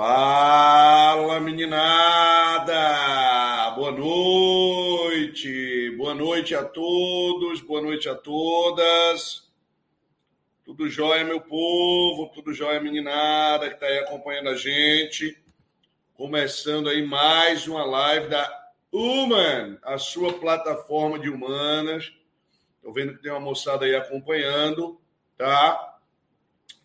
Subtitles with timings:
[0.00, 2.72] Fala, meninada!
[3.76, 5.90] Boa noite!
[5.98, 9.46] Boa noite a todos, boa noite a todas.
[10.64, 15.38] Tudo jóia, meu povo, tudo jóia, meninada que está aí acompanhando a gente.
[16.14, 22.10] Começando aí mais uma live da Human, a sua plataforma de humanas.
[22.76, 24.98] Estou vendo que tem uma moçada aí acompanhando,
[25.36, 25.98] tá?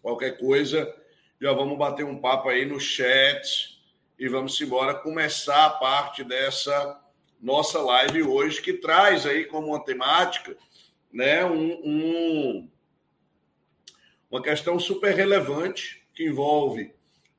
[0.01, 0.93] Qualquer coisa
[1.41, 3.79] já vamos bater um papo aí no chat
[4.17, 7.01] e vamos embora começar a parte dessa
[7.41, 10.55] nossa live hoje, que traz aí como uma temática
[11.15, 12.69] né, um, um,
[14.29, 16.93] uma questão super relevante que envolve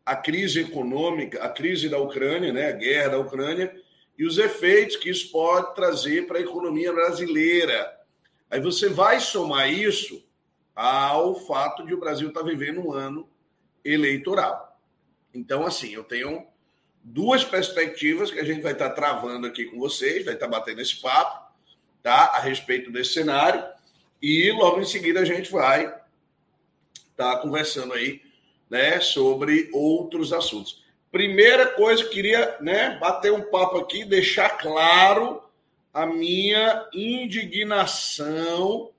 [0.05, 3.75] a crise econômica, a crise da Ucrânia, né, a guerra da Ucrânia,
[4.19, 7.95] e os efeitos que isso pode trazer para a economia brasileira.
[8.51, 10.25] Aí você vai somar isso
[10.75, 13.29] ao fato de o Brasil estar tá vivendo um ano
[13.87, 14.79] eleitoral.
[15.33, 16.47] Então, assim, eu tenho
[17.03, 20.97] duas perspectivas que a gente vai estar travando aqui com vocês, vai estar batendo esse
[20.97, 21.53] papo,
[22.03, 22.33] tá?
[22.35, 23.65] A respeito desse cenário.
[24.21, 25.95] E logo em seguida a gente vai
[27.11, 28.23] estar conversando aí,
[28.69, 30.85] né, sobre outros assuntos.
[31.13, 35.43] Primeira coisa, queria, né, bater um papo aqui, deixar claro
[35.95, 38.91] a minha indignação,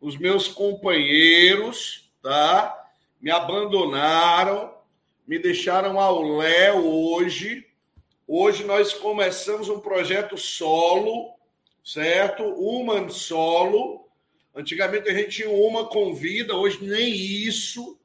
[0.00, 2.77] os meus companheiros, tá?
[3.20, 4.74] Me abandonaram,
[5.26, 7.66] me deixaram ao lé hoje.
[8.26, 11.34] Hoje nós começamos um projeto solo,
[11.84, 12.42] certo?
[12.44, 14.08] Uma solo.
[14.54, 17.98] Antigamente a gente tinha uma convida, hoje nem isso.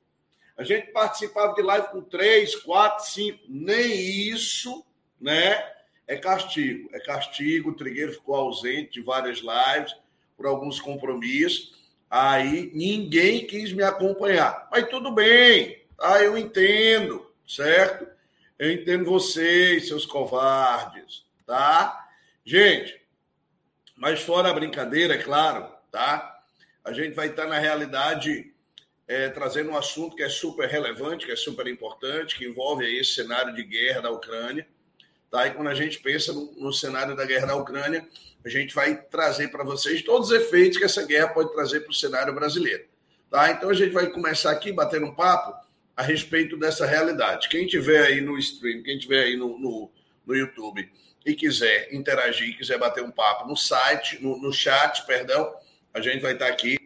[0.55, 3.91] A gente participava de live com três, quatro, cinco, nem
[4.29, 4.85] isso,
[5.19, 5.71] né?
[6.07, 7.71] É castigo, é castigo.
[7.71, 9.95] O Trigueiro ficou ausente de várias lives
[10.35, 11.82] por alguns compromissos.
[12.15, 14.67] Aí ninguém quis me acompanhar.
[14.71, 16.23] Mas tudo bem, tá?
[16.23, 18.07] eu entendo, certo?
[18.59, 22.07] Eu entendo vocês, seus covardes, tá?
[22.45, 23.01] Gente,
[23.97, 26.39] mas fora a brincadeira, é claro, tá?
[26.85, 28.53] A gente vai estar, na realidade,
[29.07, 32.99] é, trazendo um assunto que é super relevante, que é super importante, que envolve aí
[32.99, 34.67] esse cenário de guerra da Ucrânia.
[35.33, 35.47] Tá?
[35.47, 38.07] E quando a gente pensa no, no cenário da guerra da Ucrânia,
[38.45, 41.89] a gente vai trazer para vocês todos os efeitos que essa guerra pode trazer para
[41.89, 42.85] o cenário brasileiro.
[43.31, 43.49] Tá?
[43.49, 45.55] Então a gente vai começar aqui batendo um papo
[45.97, 47.49] a respeito dessa realidade.
[47.49, 49.91] Quem tiver aí no stream, quem tiver aí no, no,
[50.23, 50.87] no YouTube
[51.25, 55.51] e quiser interagir, quiser bater um papo no site, no, no chat, perdão,
[55.91, 56.77] a gente vai estar aqui,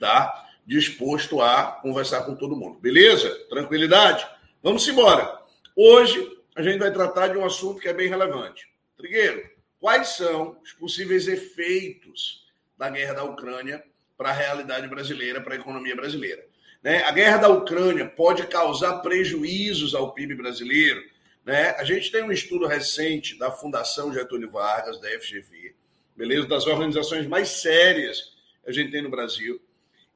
[0.00, 0.48] tá?
[0.66, 2.78] Disposto a conversar com todo mundo.
[2.80, 3.28] Beleza?
[3.50, 4.26] Tranquilidade?
[4.62, 5.42] Vamos embora.
[5.76, 8.68] Hoje a gente vai tratar de um assunto que é bem relevante.
[8.96, 9.48] Trigueiro,
[9.80, 13.82] quais são os possíveis efeitos da guerra da Ucrânia
[14.16, 16.44] para a realidade brasileira, para a economia brasileira.
[16.82, 17.02] Né?
[17.04, 21.02] A guerra da Ucrânia pode causar prejuízos ao PIB brasileiro.
[21.44, 21.70] Né?
[21.70, 25.74] A gente tem um estudo recente da Fundação Getúlio Vargas, da FGV,
[26.16, 26.46] beleza?
[26.46, 29.60] Das organizações mais sérias que a gente tem no Brasil.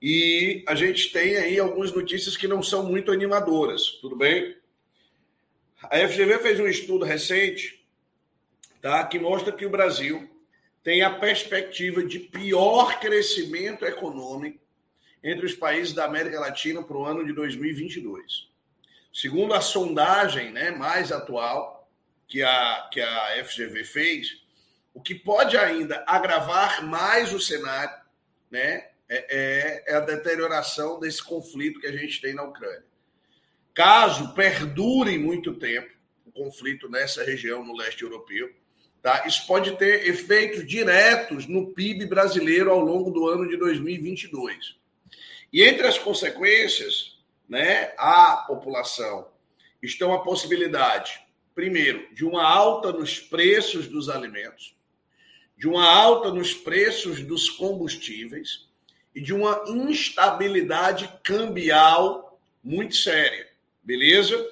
[0.00, 4.56] E a gente tem aí algumas notícias que não são muito animadoras, tudo bem?
[5.83, 7.87] A FGV fez um estudo recente
[8.83, 9.05] tá?
[9.06, 10.28] que mostra que o Brasil
[10.83, 14.59] tem a perspectiva de pior crescimento econômico
[15.22, 18.49] entre os países da América Latina para o ano de 2022.
[19.12, 21.88] Segundo a sondagem né, mais atual
[22.27, 24.43] que a, que a FGV fez,
[24.93, 27.97] o que pode ainda agravar mais o cenário
[28.50, 32.88] né, é, é, é a deterioração desse conflito que a gente tem na Ucrânia.
[33.78, 35.89] Caso perdure muito tempo
[36.27, 38.53] o conflito nessa região no leste europeu,
[39.00, 39.25] Tá?
[39.25, 44.75] Isso pode ter efeitos diretos no PIB brasileiro ao longo do ano de 2022.
[45.52, 47.17] E entre as consequências,
[47.49, 49.29] né, a população
[49.81, 51.20] estão a possibilidade,
[51.55, 54.75] primeiro, de uma alta nos preços dos alimentos,
[55.56, 58.69] de uma alta nos preços dos combustíveis
[59.14, 63.49] e de uma instabilidade cambial muito séria.
[63.88, 64.46] Beleza?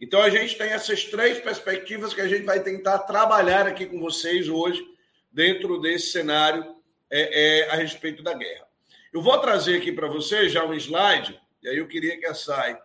[0.00, 4.00] Então a gente tem essas três perspectivas que a gente vai tentar trabalhar aqui com
[4.00, 4.84] vocês hoje,
[5.30, 6.74] dentro desse cenário
[7.08, 8.66] é, é, a respeito da guerra.
[9.12, 12.34] Eu vou trazer aqui para vocês já um slide, e aí eu queria que a
[12.34, 12.76] Sai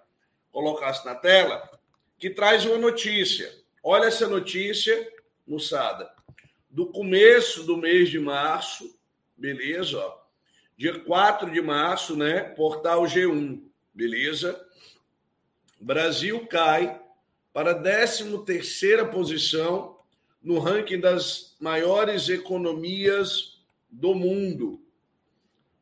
[0.51, 1.67] colocasse na tela,
[2.19, 3.51] que traz uma notícia.
[3.81, 5.11] Olha essa notícia,
[5.47, 6.07] moçada,
[6.69, 8.95] do começo do mês de março,
[9.35, 9.97] beleza?
[9.97, 10.19] Ó.
[10.77, 12.41] Dia 4 de março, né?
[12.41, 13.59] Portal G1,
[13.91, 14.64] beleza?
[15.79, 16.99] Brasil cai
[17.53, 19.97] para a 13ª posição
[20.41, 24.81] no ranking das maiores economias do mundo.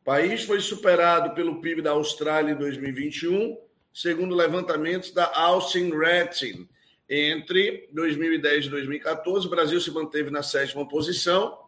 [0.01, 3.57] O país foi superado pelo PIB da Austrália em 2021,
[3.93, 6.67] segundo levantamentos da Austin Rating.
[7.09, 11.59] Entre 2010 e 2014, o Brasil se manteve na sétima posição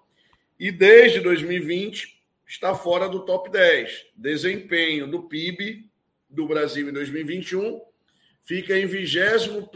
[0.60, 4.08] e desde 2020 está fora do top 10.
[4.16, 5.90] Desempenho do PIB
[6.30, 7.82] do Brasil em 2021
[8.46, 9.68] fica em 21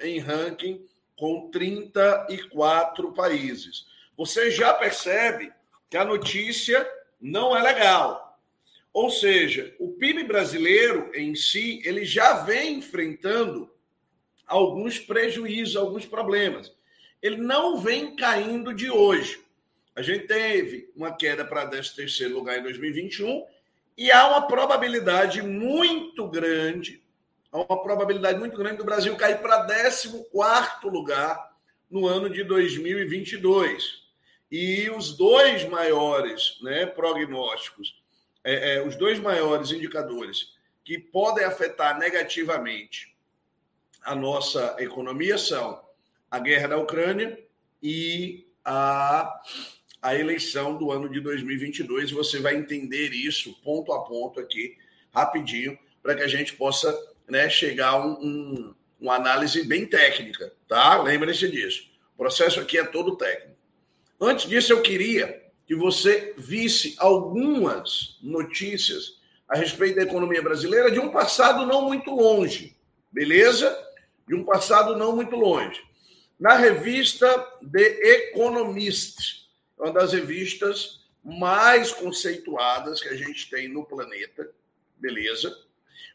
[0.00, 0.84] em ranking
[1.16, 3.86] com 34 países.
[4.16, 5.52] Você já percebe
[5.88, 6.88] que a notícia
[7.20, 8.40] não é legal.
[8.92, 13.70] Ou seja, o PIB brasileiro em si, ele já vem enfrentando
[14.46, 16.74] alguns prejuízos, alguns problemas.
[17.22, 19.40] Ele não vem caindo de hoje.
[19.94, 23.46] A gente teve uma queda para 13 lugar em 2021
[23.96, 27.01] e há uma probabilidade muito grande,
[27.52, 30.26] há uma probabilidade muito grande do Brasil cair para 14
[30.84, 31.52] lugar
[31.90, 34.02] no ano de 2022.
[34.50, 38.02] E os dois maiores né, prognósticos
[38.44, 40.54] é, é, os dois maiores indicadores
[40.84, 43.14] que podem afetar negativamente
[44.02, 45.80] a nossa economia são
[46.28, 47.38] a guerra da Ucrânia
[47.80, 49.40] e a,
[50.00, 52.10] a eleição do ano de 2022.
[52.10, 54.76] Você vai entender isso ponto a ponto aqui,
[55.14, 56.92] rapidinho, para que a gente possa
[57.28, 61.02] né, chegar um, um, uma análise bem técnica, tá?
[61.02, 61.90] Lembre-se disso.
[62.14, 63.56] O processo aqui é todo técnico.
[64.20, 71.00] Antes disso, eu queria que você visse algumas notícias a respeito da economia brasileira de
[71.00, 72.76] um passado não muito longe,
[73.10, 73.76] beleza?
[74.26, 75.82] De um passado não muito longe.
[76.38, 77.28] Na revista
[77.70, 79.48] The Economist,
[79.78, 84.50] uma das revistas mais conceituadas que a gente tem no planeta,
[84.96, 85.56] beleza?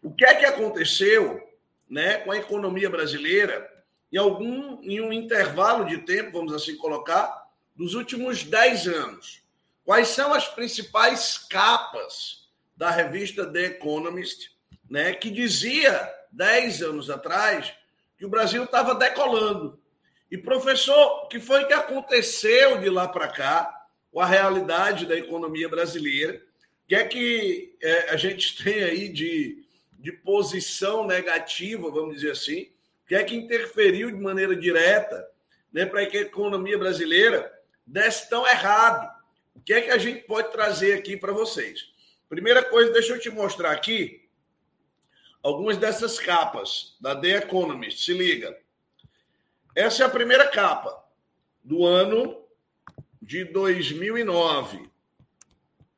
[0.02, 1.42] O que é que aconteceu,
[1.90, 3.68] né, com a economia brasileira
[4.12, 9.42] em algum em um intervalo de tempo, vamos assim colocar, dos últimos 10 anos?
[9.84, 14.52] Quais são as principais capas da revista The Economist,
[14.90, 17.74] né, que dizia, 10 anos atrás,
[18.18, 19.80] que o Brasil estava decolando.
[20.30, 25.16] E, professor, o que foi que aconteceu de lá para cá, com a realidade da
[25.16, 26.36] economia brasileira?
[26.36, 29.66] O que é que é, a gente tem aí de,
[30.08, 32.72] de posição negativa, vamos dizer assim?
[33.06, 35.30] Que é que interferiu de maneira direta
[35.70, 37.54] né, para que a economia brasileira
[37.86, 39.14] desse tão errado?
[39.54, 41.92] O que é que a gente pode trazer aqui para vocês?
[42.30, 44.30] Primeira coisa, deixa eu te mostrar aqui
[45.44, 48.06] algumas dessas capas da The Economist.
[48.06, 48.58] Se liga.
[49.76, 51.04] Essa é a primeira capa
[51.62, 52.46] do ano
[53.22, 54.90] de 2009.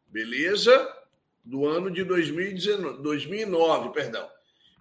[0.08, 0.99] Beleza?
[1.44, 4.30] Do ano de 2019, 2009, perdão.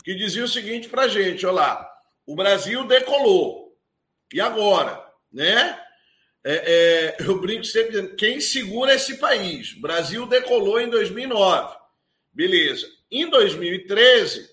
[0.05, 1.91] Que dizia o seguinte para a gente, olha lá.
[2.27, 3.77] O Brasil decolou.
[4.33, 5.05] E agora?
[5.33, 5.81] Né?
[6.45, 9.73] É, é, eu brinco sempre dizendo, quem segura esse país?
[9.75, 11.77] Brasil decolou em 2009.
[12.33, 12.87] Beleza.
[13.11, 14.49] Em 2013,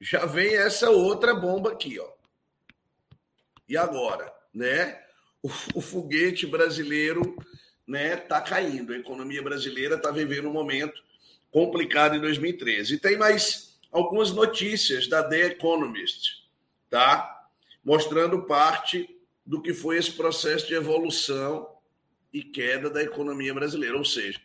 [0.00, 2.08] já vem essa outra bomba aqui, ó.
[3.68, 5.02] E agora, né?
[5.42, 7.36] O, o foguete brasileiro,
[7.86, 8.92] né, tá caindo.
[8.92, 11.02] A economia brasileira está vivendo um momento
[11.50, 12.94] complicado em 2013.
[12.94, 16.44] E tem mais algumas notícias da The Economist,
[16.90, 17.48] tá?
[17.84, 19.08] Mostrando parte
[19.46, 21.68] do que foi esse processo de evolução
[22.32, 23.96] e queda da economia brasileira.
[23.96, 24.40] Ou seja,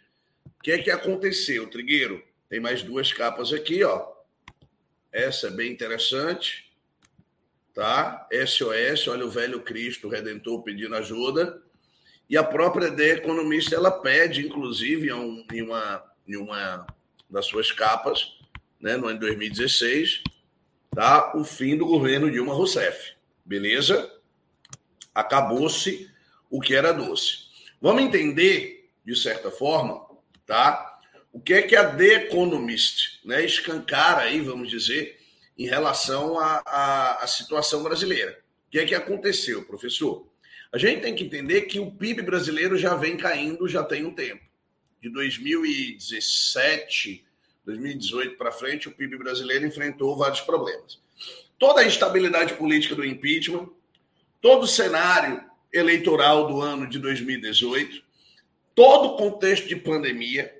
[0.46, 2.22] o que é que aconteceu, Trigueiro?
[2.50, 4.08] Tem mais duas capas aqui, ó.
[5.12, 6.72] Essa é bem interessante,
[7.74, 8.28] tá?
[8.32, 11.64] SOS, olha o velho Cristo Redentor pedindo ajuda.
[12.30, 16.86] E a própria The Economist, ela pede, inclusive, em uma, em uma
[17.30, 18.38] das suas capas,
[18.80, 20.24] né, no ano de 2016,
[20.92, 21.36] tá?
[21.36, 23.14] o fim do governo Dilma Rousseff.
[23.44, 24.20] Beleza?
[25.20, 26.10] acabou-se
[26.50, 27.50] o que era doce.
[27.82, 30.06] Vamos entender, de certa forma,
[30.46, 31.00] tá?
[31.32, 35.20] O que é que a The Economist né, escancara aí, vamos dizer,
[35.58, 38.40] em relação à, situação brasileira.
[38.68, 40.28] O que é que aconteceu, professor?
[40.72, 44.14] A gente tem que entender que o PIB brasileiro já vem caindo já tem um
[44.14, 44.44] tempo.
[45.02, 47.26] De 2017,
[47.66, 51.00] 2018 para frente, o PIB brasileiro enfrentou vários problemas.
[51.58, 53.68] Toda a instabilidade política do impeachment,
[54.40, 58.04] todo o cenário eleitoral do ano de 2018,
[58.76, 60.56] todo o contexto de pandemia,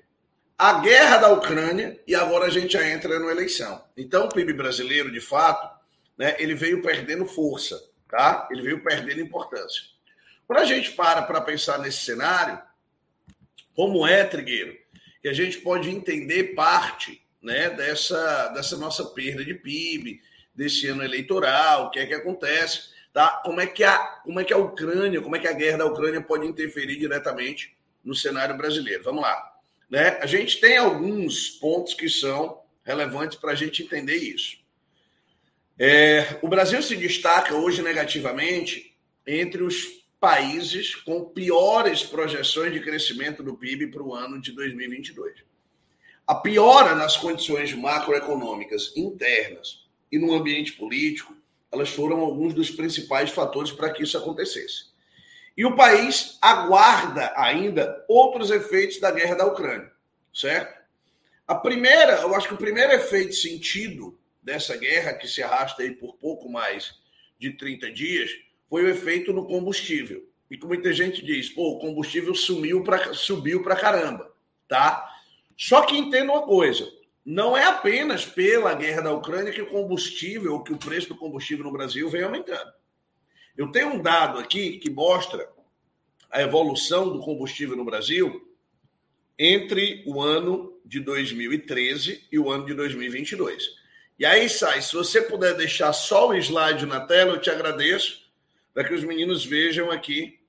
[0.58, 3.82] a guerra da Ucrânia e agora a gente já entra na eleição.
[3.96, 5.78] Então, o PIB brasileiro, de fato,
[6.18, 8.48] né, ele veio perdendo força, tá?
[8.50, 9.84] Ele veio perdendo importância.
[10.50, 12.60] Quando a gente para para pensar nesse cenário,
[13.72, 14.76] como é, Trigueiro,
[15.22, 20.20] que a gente pode entender parte né, dessa, dessa nossa perda de PIB,
[20.52, 23.40] desse ano eleitoral, o que é que acontece tá?
[23.44, 25.86] Como é que a como é que a Ucrânia, como é que a guerra da
[25.86, 29.04] Ucrânia pode interferir diretamente no cenário brasileiro?
[29.04, 29.52] Vamos lá,
[29.88, 30.18] né?
[30.20, 34.58] A gente tem alguns pontos que são relevantes para a gente entender isso.
[35.78, 43.42] É, o Brasil se destaca hoje negativamente entre os países com piores projeções de crescimento
[43.42, 45.42] do PIB para o ano de 2022.
[46.26, 51.34] A piora nas condições macroeconômicas internas e no ambiente político,
[51.72, 54.90] elas foram alguns dos principais fatores para que isso acontecesse.
[55.56, 59.90] E o país aguarda ainda outros efeitos da guerra da Ucrânia,
[60.32, 60.80] certo?
[61.46, 65.92] A primeira, eu acho que o primeiro efeito sentido dessa guerra, que se arrasta aí
[65.92, 66.94] por pouco mais
[67.38, 68.30] de 30 dias,
[68.70, 70.24] foi o efeito no combustível.
[70.48, 74.32] E como muita gente diz, pô, o combustível sumiu pra, subiu para caramba,
[74.68, 75.06] tá?
[75.56, 76.90] Só que entenda uma coisa,
[77.24, 81.64] não é apenas pela guerra da Ucrânia que o combustível, que o preço do combustível
[81.64, 82.72] no Brasil vem aumentando.
[83.56, 85.48] Eu tenho um dado aqui que mostra
[86.30, 88.48] a evolução do combustível no Brasil
[89.38, 93.64] entre o ano de 2013 e o ano de 2022.
[94.18, 98.19] E aí, Sai, se você puder deixar só o slide na tela, eu te agradeço,
[98.72, 100.40] para que os meninos vejam aqui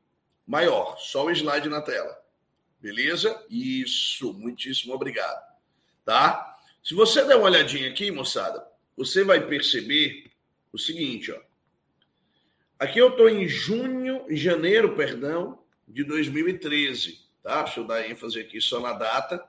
[0.46, 0.98] maior.
[1.00, 2.18] Só o slide na tela.
[2.80, 3.44] Beleza?
[3.50, 5.42] Isso, muitíssimo obrigado.
[6.04, 6.58] Tá?
[6.84, 8.66] Se você der uma olhadinha aqui, moçada,
[8.98, 10.32] você vai perceber
[10.74, 11.40] o seguinte, ó.
[12.80, 17.62] Aqui eu estou em junho, janeiro, perdão, de 2013, tá?
[17.62, 19.44] Deixa eu dar ênfase aqui só na data.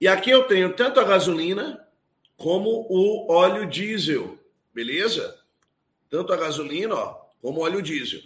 [0.00, 1.84] E aqui eu tenho tanto a gasolina
[2.36, 4.38] como o óleo diesel,
[4.72, 5.42] beleza?
[6.08, 8.20] Tanto a gasolina, ó, como óleo diesel.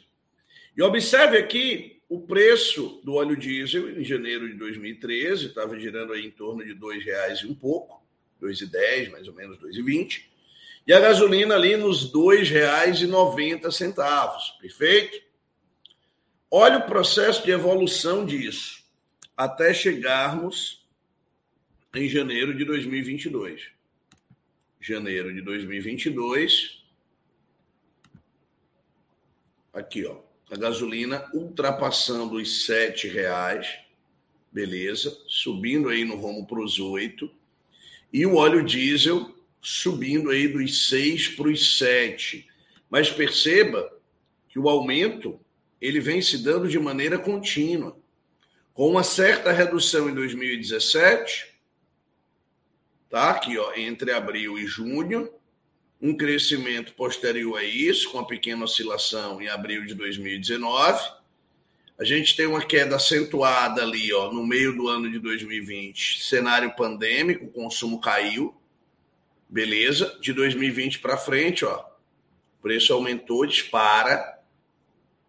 [0.77, 6.27] E observe aqui o preço do óleo diesel em janeiro de 2013, estava girando aí
[6.27, 8.03] em torno de R$ reais e um pouco,
[8.43, 10.23] R$ 2,10, mais ou menos R$ 2,20.
[10.87, 15.23] E a gasolina ali nos R$ 2,90, perfeito?
[16.51, 18.83] Olha o processo de evolução disso,
[19.37, 20.85] até chegarmos
[21.95, 23.69] em janeiro de 2022.
[24.81, 26.80] Janeiro de 2022.
[29.73, 30.19] Aqui, ó.
[30.51, 33.69] A gasolina ultrapassando os sete reais,
[34.51, 37.31] beleza, subindo aí no rumo para os oito,
[38.13, 42.49] e o óleo diesel subindo aí dos seis para os sete.
[42.89, 43.97] Mas perceba
[44.49, 45.39] que o aumento
[45.81, 47.97] ele vem se dando de maneira contínua,
[48.75, 51.55] com uma certa redução em 2017,
[53.09, 53.31] tá?
[53.31, 55.33] Aqui, ó, entre abril e junho,
[56.01, 61.21] um crescimento posterior a isso, com a pequena oscilação em abril de 2019.
[61.99, 66.75] A gente tem uma queda acentuada ali, ó, no meio do ano de 2020, cenário
[66.75, 68.55] pandêmico, o consumo caiu,
[69.49, 70.19] beleza?
[70.21, 74.39] De 2020 para frente, ó, o preço aumentou, dispara,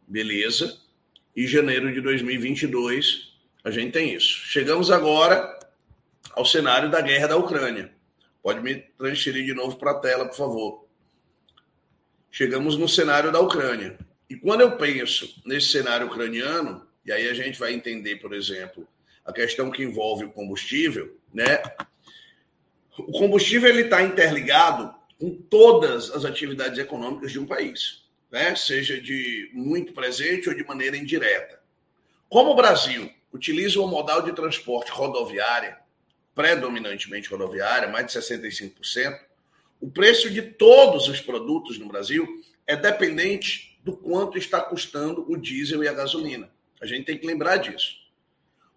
[0.08, 0.80] beleza.
[1.36, 3.32] E janeiro de 2022
[3.63, 4.40] a gente tem isso.
[4.48, 5.60] Chegamos agora
[6.32, 7.94] ao cenário da guerra da Ucrânia.
[8.41, 10.88] Pode me transferir de novo para a tela, por favor.
[12.31, 14.00] Chegamos no cenário da Ucrânia.
[14.29, 18.88] E quando eu penso nesse cenário ucraniano, e aí a gente vai entender, por exemplo,
[19.25, 21.62] a questão que envolve o combustível, né?
[22.98, 29.00] O combustível ele está interligado com todas as atividades econômicas de um país né, seja
[29.00, 31.60] de muito presente ou de maneira indireta.
[32.29, 35.77] Como o Brasil utiliza o modal de transporte rodoviária,
[36.34, 39.20] predominantemente rodoviária, mais de 65%,
[39.80, 42.28] o preço de todos os produtos no Brasil
[42.68, 46.50] é dependente do quanto está custando o diesel e a gasolina.
[46.80, 47.96] A gente tem que lembrar disso.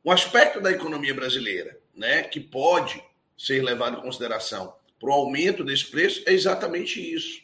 [0.05, 3.03] Um aspecto da economia brasileira, né, que pode
[3.37, 7.43] ser levado em consideração para o aumento desse preço é exatamente isso,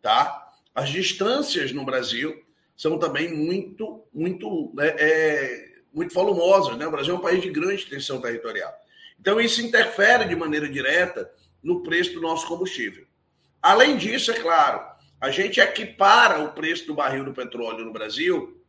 [0.00, 0.50] tá?
[0.74, 2.42] As distâncias no Brasil
[2.76, 6.76] são também muito, muito, né, é, muito volumosas.
[6.76, 6.86] Né?
[6.86, 8.74] O Brasil é um país de grande extensão territorial.
[9.22, 13.06] Então, isso interfere de maneira direta no preço do nosso combustível.
[13.62, 14.84] Além disso, é claro,
[15.20, 18.60] a gente equipara o preço do barril do petróleo no Brasil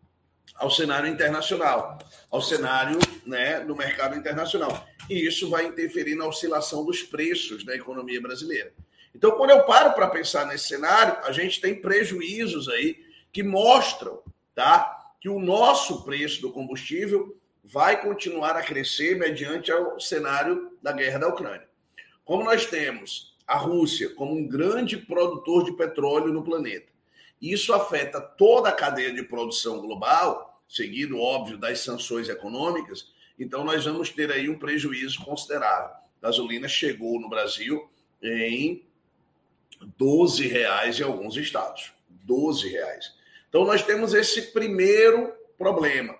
[0.53, 1.97] ao cenário internacional,
[2.29, 4.87] ao cenário né, do mercado internacional.
[5.09, 8.71] E isso vai interferir na oscilação dos preços da economia brasileira.
[9.15, 14.21] Então, quando eu paro para pensar nesse cenário, a gente tem prejuízos aí que mostram
[14.53, 20.91] tá, que o nosso preço do combustível vai continuar a crescer mediante o cenário da
[20.91, 21.67] guerra da Ucrânia.
[22.25, 26.91] Como nós temos a Rússia como um grande produtor de petróleo no planeta,
[27.41, 33.85] isso afeta toda a cadeia de produção global, seguido, óbvio, das sanções econômicas, então nós
[33.85, 35.89] vamos ter aí um prejuízo considerável.
[35.89, 37.89] A gasolina chegou no Brasil
[38.21, 38.85] em
[39.97, 41.91] 12 reais em alguns estados.
[42.09, 43.13] 12 reais.
[43.49, 46.17] Então, nós temos esse primeiro problema.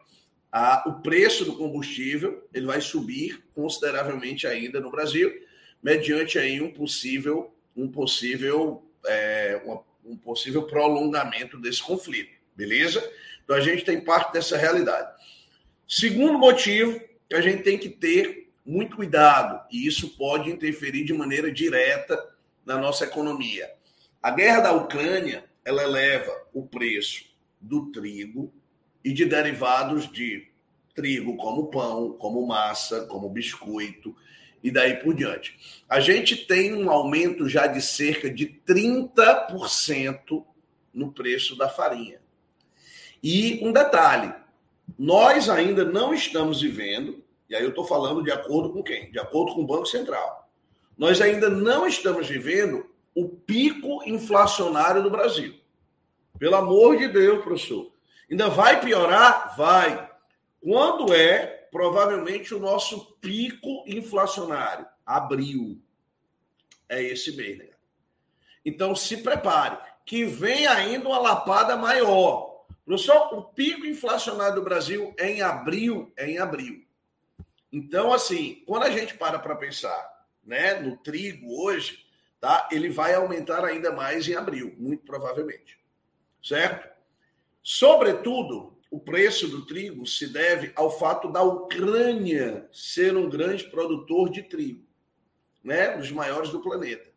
[0.56, 5.34] Ah, o preço do combustível ele vai subir consideravelmente ainda no Brasil,
[5.82, 9.60] mediante aí um possível, um possível, é,
[10.06, 13.04] um possível prolongamento desse conflito, beleza?
[13.44, 15.12] Então a gente tem parte dessa realidade.
[15.88, 17.02] Segundo motivo,
[17.34, 22.16] a gente tem que ter muito cuidado, e isso pode interferir de maneira direta
[22.64, 23.72] na nossa economia.
[24.22, 27.26] A guerra da Ucrânia, ela eleva o preço
[27.60, 28.54] do trigo
[29.04, 30.48] e de derivados de
[30.96, 34.16] trigo, como pão, como massa, como biscoito
[34.64, 35.58] e daí por diante.
[35.90, 40.46] A gente tem um aumento já de cerca de 30%
[40.94, 42.22] no preço da farinha.
[43.22, 44.34] E um detalhe,
[44.98, 49.12] nós ainda não estamos vivendo, e aí eu estou falando de acordo com quem?
[49.12, 50.50] De acordo com o Banco Central.
[50.98, 55.56] Nós ainda não estamos vivendo o pico inflacionário do Brasil.
[56.40, 57.93] Pelo amor de Deus, professor.
[58.30, 59.56] Ainda vai piorar?
[59.56, 60.10] Vai.
[60.62, 64.86] Quando é provavelmente o nosso pico inflacionário?
[65.06, 65.82] Abril.
[66.88, 67.70] É esse mês, né?
[68.66, 72.66] Então se prepare, que vem ainda uma lapada maior.
[72.86, 76.86] Professor, o pico inflacionário do Brasil é em abril, é em abril.
[77.72, 82.06] Então, assim, quando a gente para para pensar, né, no trigo hoje,
[82.40, 82.68] tá?
[82.72, 85.80] Ele vai aumentar ainda mais em abril, muito provavelmente.
[86.42, 86.93] Certo?
[87.64, 94.30] Sobretudo, o preço do trigo se deve ao fato da Ucrânia ser um grande produtor
[94.30, 94.84] de trigo,
[95.64, 95.98] né?
[95.98, 97.10] dos maiores do planeta.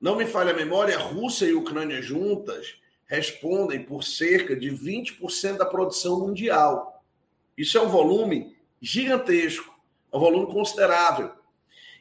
[0.00, 5.66] Não me falha a memória, Rússia e Ucrânia juntas respondem por cerca de 20% da
[5.66, 7.04] produção mundial.
[7.58, 9.78] Isso é um volume gigantesco,
[10.12, 11.32] é um volume considerável.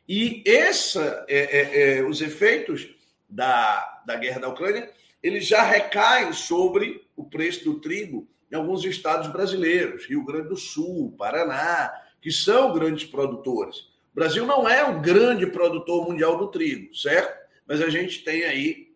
[0.07, 2.87] E essa, é, é, é, os efeitos
[3.27, 8.83] da, da guerra da Ucrânia, eles já recaem sobre o preço do trigo em alguns
[8.83, 13.89] estados brasileiros, Rio Grande do Sul, Paraná, que são grandes produtores.
[14.11, 17.47] O Brasil não é o grande produtor mundial do trigo, certo?
[17.67, 18.91] Mas a gente tem aí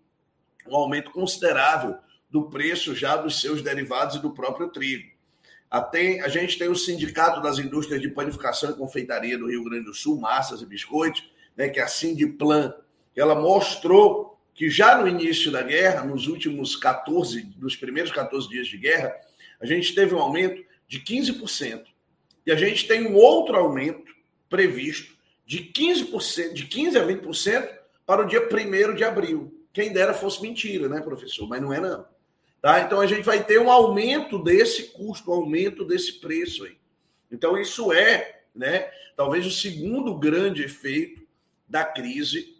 [0.67, 1.97] um aumento considerável
[2.29, 5.13] do preço já dos seus derivados e do próprio trigo.
[5.69, 9.93] A gente tem o Sindicato das Indústrias de Panificação e Confeitaria do Rio Grande do
[9.93, 12.73] Sul, massas e biscoitos, né, que é a Sindiplan,
[13.15, 18.67] ela mostrou que já no início da guerra, nos últimos 14, nos primeiros 14 dias
[18.67, 19.15] de guerra,
[19.59, 21.85] a gente teve um aumento de 15%.
[22.45, 24.13] E a gente tem um outro aumento
[24.49, 25.13] previsto
[25.45, 27.69] de 15%, de 15 a 20%
[28.05, 29.65] para o dia 1 de abril.
[29.71, 31.47] Quem dera fosse mentira, né, professor?
[31.47, 32.05] Mas não é não.
[32.61, 32.81] Tá?
[32.81, 36.77] Então a gente vai ter um aumento desse custo, um aumento desse preço aí.
[37.31, 41.23] Então isso é, né, talvez o segundo grande efeito
[41.67, 42.52] da crise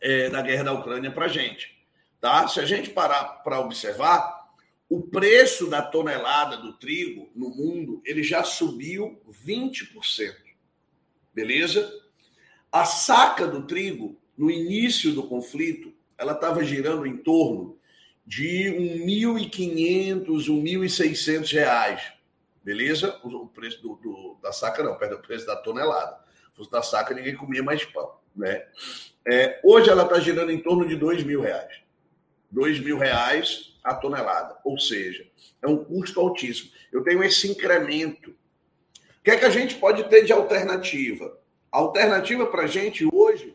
[0.00, 1.78] é, da guerra da Ucrânia para a gente.
[2.20, 2.46] Tá?
[2.48, 4.48] Se a gente parar para observar,
[4.88, 10.34] o preço da tonelada do trigo no mundo ele já subiu 20%.
[11.34, 11.92] Beleza?
[12.72, 17.78] A saca do trigo, no início do conflito, ela estava girando em torno
[18.26, 18.70] de
[19.06, 22.12] 1.500, 1.600 reais.
[22.62, 23.18] Beleza?
[23.22, 26.18] O preço do, do, da saca não, perdão, o preço da tonelada.
[26.50, 28.18] Se fosse da saca, ninguém comia mais pão.
[28.36, 28.66] Né?
[29.30, 31.80] É, hoje ela está girando em torno de dois mil reais.
[32.50, 34.56] Dois mil reais a tonelada.
[34.64, 35.26] Ou seja,
[35.62, 36.70] é um custo altíssimo.
[36.90, 38.30] Eu tenho esse incremento.
[38.30, 41.38] O que é que a gente pode ter de alternativa?
[41.70, 43.54] A alternativa para a gente hoje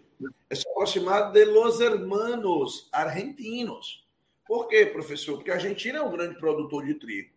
[0.49, 4.05] é se aproximar de los hermanos argentinos.
[4.45, 5.37] Por quê, professor?
[5.37, 7.31] Porque a Argentina é um grande produtor de trigo.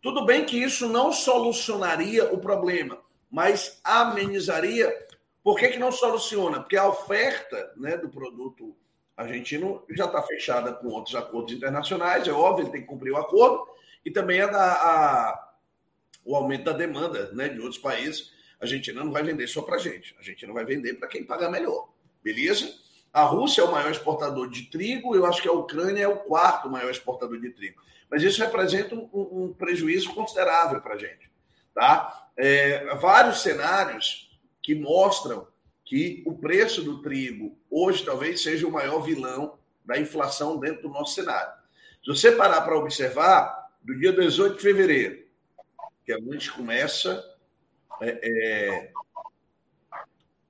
[0.00, 2.98] Tudo bem que isso não solucionaria o problema,
[3.30, 4.88] mas amenizaria.
[5.42, 6.60] Por que, que não soluciona?
[6.60, 8.76] Porque a oferta né, do produto
[9.16, 13.16] argentino já está fechada com outros acordos internacionais, é óbvio, ele tem que cumprir o
[13.16, 13.66] acordo,
[14.04, 15.52] e também a, a,
[16.24, 18.32] o aumento da demanda né, de outros países.
[18.60, 21.24] A Argentina não vai vender só para a gente, a Argentina vai vender para quem
[21.24, 21.88] paga melhor,
[22.22, 22.74] beleza?
[23.12, 26.18] A Rússia é o maior exportador de trigo, eu acho que a Ucrânia é o
[26.18, 27.82] quarto maior exportador de trigo.
[28.08, 31.30] Mas isso representa um, um prejuízo considerável para a gente.
[31.74, 32.28] Tá?
[32.36, 34.29] É, vários cenários
[34.70, 35.48] que mostram
[35.84, 40.90] que o preço do trigo hoje talvez seja o maior vilão da inflação dentro do
[40.90, 41.52] nosso cenário.
[42.04, 45.24] Se você parar para observar, do dia 18 de fevereiro,
[46.06, 47.28] que é onde começa.
[48.00, 48.92] É, é,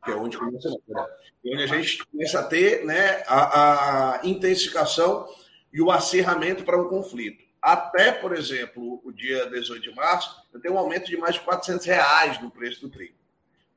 [0.05, 1.07] que é onde começa, né?
[1.47, 5.27] onde a gente começa a ter né, a, a intensificação
[5.73, 7.43] e o acirramento para um conflito.
[7.63, 11.41] Até, por exemplo, o dia 18 de março, eu tenho um aumento de mais de
[11.41, 13.20] 400 reais no preço do trigo.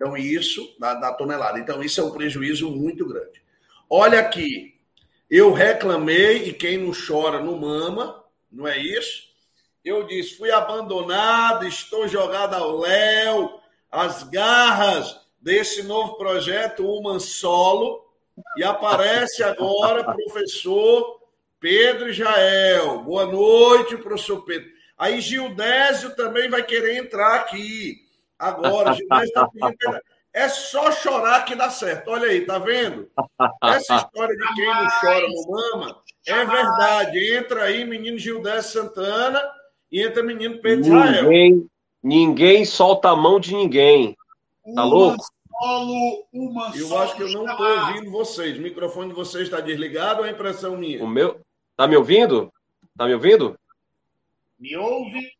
[0.03, 1.57] Então, isso, da, da tonelada.
[1.57, 3.41] Então, isso é um prejuízo muito grande.
[3.89, 4.77] Olha aqui,
[5.29, 9.29] eu reclamei, e quem não chora não mama, não é isso?
[9.83, 18.03] Eu disse, fui abandonado, estou jogado ao léu, as garras desse novo projeto Human Solo,
[18.57, 21.21] E aparece agora professor
[21.61, 23.03] Pedro Jael.
[23.03, 24.69] Boa noite, professor Pedro.
[24.97, 28.03] Aí Gildésio também vai querer entrar aqui.
[28.37, 30.01] Agora, Gildésio está pedindo.
[30.33, 32.09] É só chorar que dá certo.
[32.09, 33.07] Olha aí, tá vendo?
[33.63, 37.35] Essa história de quem não chora no mama é verdade.
[37.35, 39.41] Entra aí, menino Gildésio Santana,
[39.91, 41.23] e entra menino Pedro Israel.
[41.23, 41.69] Ninguém,
[42.01, 44.17] ninguém solta a mão de ninguém.
[44.63, 45.23] Tá uma louco?
[45.63, 48.57] Solo, uma eu acho que eu não estou ouvindo vocês.
[48.57, 51.03] O microfone de vocês está desligado ou é impressão minha?
[51.03, 51.39] O meu.
[51.77, 52.51] Tá me ouvindo?
[52.97, 53.57] Tá me ouvindo?
[54.59, 55.31] Me ouve?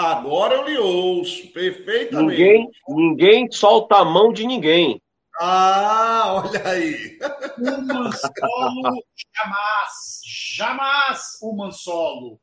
[0.00, 2.30] Agora eu lhe ouço, perfeitamente.
[2.30, 5.00] Ninguém, ninguém solta a mão de ninguém.
[5.38, 7.18] Ah, olha aí.
[7.58, 9.04] Uma solo,
[9.36, 10.20] jamais.
[10.24, 12.40] Jamais uma solo.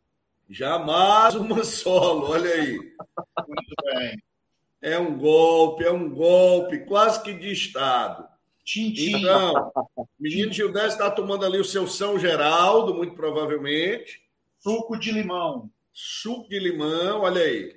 [0.47, 2.73] Jamais uma solo, olha aí.
[2.75, 4.23] Muito bem.
[4.79, 8.23] É um golpe, é um golpe, quase que de Estado.
[8.63, 9.17] Tintim.
[9.17, 9.71] Então,
[10.19, 14.21] menino Gildés está tomando ali o seu São Geraldo, muito provavelmente.
[14.59, 15.71] Suco de limão.
[15.99, 17.75] Suco de limão, olha aí.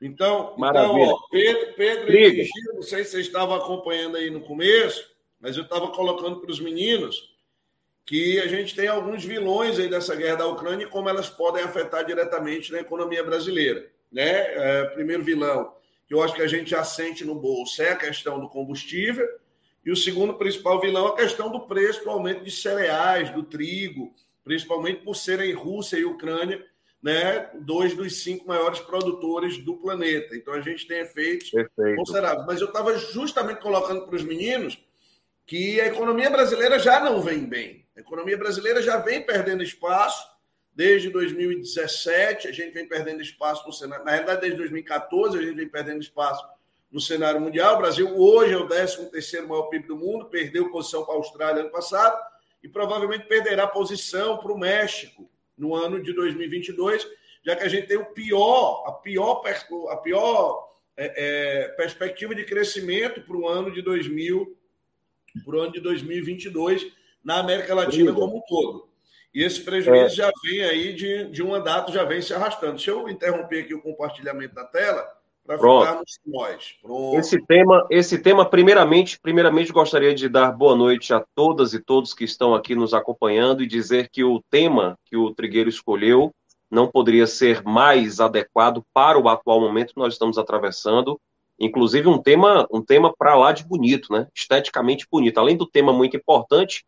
[0.00, 4.40] Então, então ó, Pedro, Pedro e Gil, não sei se vocês estavam acompanhando aí no
[4.40, 5.04] começo,
[5.40, 7.34] mas eu estava colocando para os meninos
[8.06, 11.64] que a gente tem alguns vilões aí dessa guerra da Ucrânia e como elas podem
[11.64, 13.90] afetar diretamente na economia brasileira.
[14.12, 14.30] Né?
[14.30, 15.74] É, primeiro vilão,
[16.06, 19.28] que eu acho que a gente já sente no bolso, é a questão do combustível
[19.84, 23.42] e o segundo principal vilão é a questão do preço do aumento de cereais, do
[23.42, 26.64] trigo, principalmente por serem Rússia e Ucrânia,
[27.04, 30.34] né, dois dos cinco maiores produtores do planeta.
[30.34, 31.96] Então a gente tem efeitos Perfeito.
[31.96, 32.46] consideráveis.
[32.46, 34.82] Mas eu estava justamente colocando para os meninos
[35.44, 37.84] que a economia brasileira já não vem bem.
[37.94, 40.26] A economia brasileira já vem perdendo espaço
[40.74, 44.02] desde 2017, a gente vem perdendo espaço no cenário.
[44.02, 46.42] Na realidade, desde 2014, a gente vem perdendo espaço
[46.90, 47.74] no cenário mundial.
[47.74, 51.60] O Brasil hoje é o 13 maior PIB do mundo, perdeu posição para a Austrália
[51.60, 52.18] ano passado
[52.62, 57.06] e provavelmente perderá posição para o México no ano de 2022,
[57.44, 59.42] já que a gente tem o pior, a pior,
[59.90, 64.56] a pior é, é, perspectiva de crescimento para o ano de 2000,
[65.44, 66.86] para o ano de 2022
[67.22, 68.88] na América Latina como um todo.
[69.34, 70.08] E esse prejuízo é.
[70.10, 72.74] já vem aí de, de uma data, já vem se arrastando.
[72.74, 76.74] Deixa eu interromper aqui o compartilhamento da tela para ficarmos nós.
[76.80, 77.16] Pronto.
[77.18, 82.14] Esse tema, esse tema, primeiramente, primeiramente gostaria de dar boa noite a todas e todos
[82.14, 86.32] que estão aqui nos acompanhando e dizer que o tema que o Trigueiro escolheu
[86.70, 91.20] não poderia ser mais adequado para o atual momento que nós estamos atravessando.
[91.58, 94.26] Inclusive um tema, um tema para lá de bonito, né?
[94.34, 95.38] Esteticamente bonito.
[95.38, 96.84] Além do tema muito importante,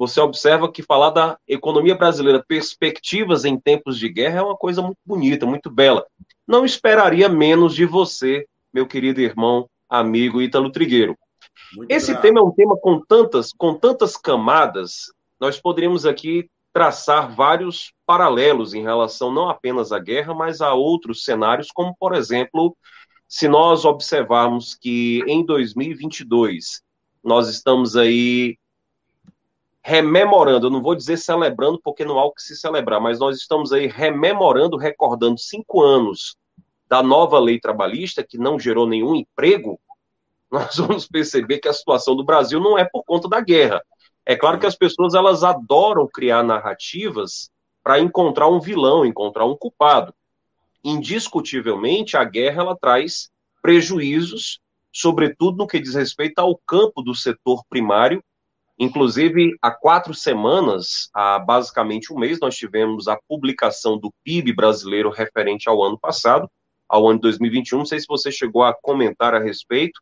[0.00, 4.80] você observa que falar da economia brasileira, perspectivas em tempos de guerra, é uma coisa
[4.80, 6.04] muito bonita, muito bela
[6.50, 11.16] não esperaria menos de você, meu querido irmão, amigo Ítalo Trigueiro.
[11.76, 12.22] Muito Esse bravo.
[12.22, 18.74] tema é um tema com tantas, com tantas camadas, nós poderíamos aqui traçar vários paralelos
[18.74, 22.76] em relação não apenas à guerra, mas a outros cenários, como, por exemplo,
[23.28, 26.82] se nós observarmos que em 2022
[27.22, 28.58] nós estamos aí
[29.82, 33.36] rememorando, eu não vou dizer celebrando, porque não há o que se celebrar, mas nós
[33.36, 36.36] estamos aí rememorando, recordando cinco anos
[36.88, 39.80] da nova lei trabalhista, que não gerou nenhum emprego,
[40.50, 43.80] nós vamos perceber que a situação do Brasil não é por conta da guerra.
[44.26, 47.50] É claro que as pessoas elas adoram criar narrativas
[47.82, 50.12] para encontrar um vilão, encontrar um culpado.
[50.84, 53.30] Indiscutivelmente, a guerra ela traz
[53.62, 54.60] prejuízos,
[54.92, 58.22] sobretudo no que diz respeito ao campo do setor primário.
[58.80, 65.10] Inclusive, há quatro semanas, há basicamente um mês, nós tivemos a publicação do PIB brasileiro
[65.10, 66.50] referente ao ano passado,
[66.88, 67.80] ao ano de 2021.
[67.80, 70.00] Não sei se você chegou a comentar a respeito,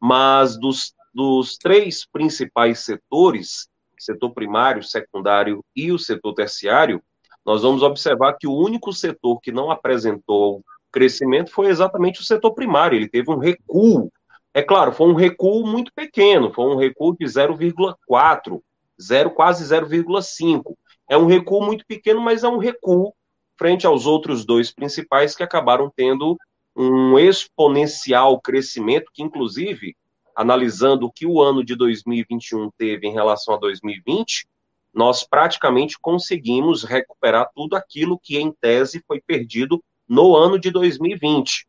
[0.00, 7.02] mas dos, dos três principais setores, setor primário, secundário e o setor terciário,
[7.44, 12.54] nós vamos observar que o único setor que não apresentou crescimento foi exatamente o setor
[12.54, 12.96] primário.
[12.96, 14.10] Ele teve um recuo.
[14.56, 18.62] É claro, foi um recuo muito pequeno, foi um recuo de 0,4,
[18.98, 20.74] 0, quase 0,5.
[21.10, 23.12] É um recuo muito pequeno, mas é um recuo
[23.58, 26.38] frente aos outros dois principais que acabaram tendo
[26.74, 29.94] um exponencial crescimento, que inclusive,
[30.34, 34.48] analisando o que o ano de 2021 teve em relação a 2020,
[34.94, 41.66] nós praticamente conseguimos recuperar tudo aquilo que, em tese, foi perdido no ano de 2020.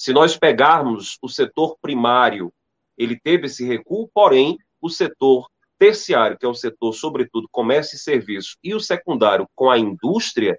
[0.00, 2.50] Se nós pegarmos o setor primário,
[2.96, 5.46] ele teve esse recuo, porém, o setor
[5.78, 10.58] terciário, que é o setor, sobretudo, comércio e serviço, e o secundário, com a indústria,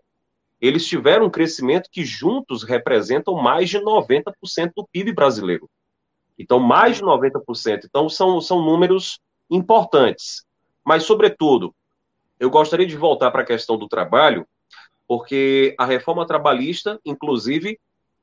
[0.61, 5.67] eles tiveram um crescimento que juntos representam mais de 90% do PIB brasileiro.
[6.37, 7.85] Então, mais de 90%.
[7.85, 10.45] Então, são, são números importantes.
[10.85, 11.73] Mas, sobretudo,
[12.39, 14.47] eu gostaria de voltar para a questão do trabalho,
[15.07, 17.79] porque a reforma trabalhista, inclusive,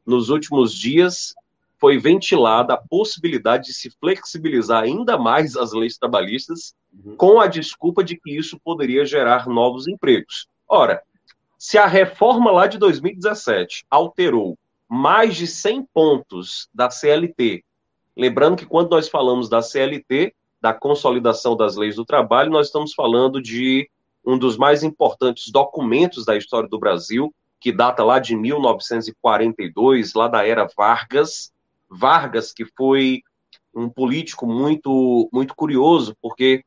[0.09, 1.35] nos últimos dias,
[1.79, 7.14] foi ventilada a possibilidade de se flexibilizar ainda mais as leis trabalhistas, uhum.
[7.14, 10.49] com a desculpa de que isso poderia gerar novos empregos.
[10.66, 11.03] Ora,
[11.59, 17.62] se a reforma lá de 2017 alterou mais de 100 pontos da CLT,
[18.16, 22.94] lembrando que quando nós falamos da CLT, da consolidação das leis do trabalho, nós estamos
[22.94, 23.88] falando de
[24.25, 30.29] um dos mais importantes documentos da história do Brasil, que data lá de 1942, lá
[30.29, 31.53] da era Vargas,
[31.90, 33.23] Vargas, que foi
[33.75, 36.64] um político muito, muito curioso, porque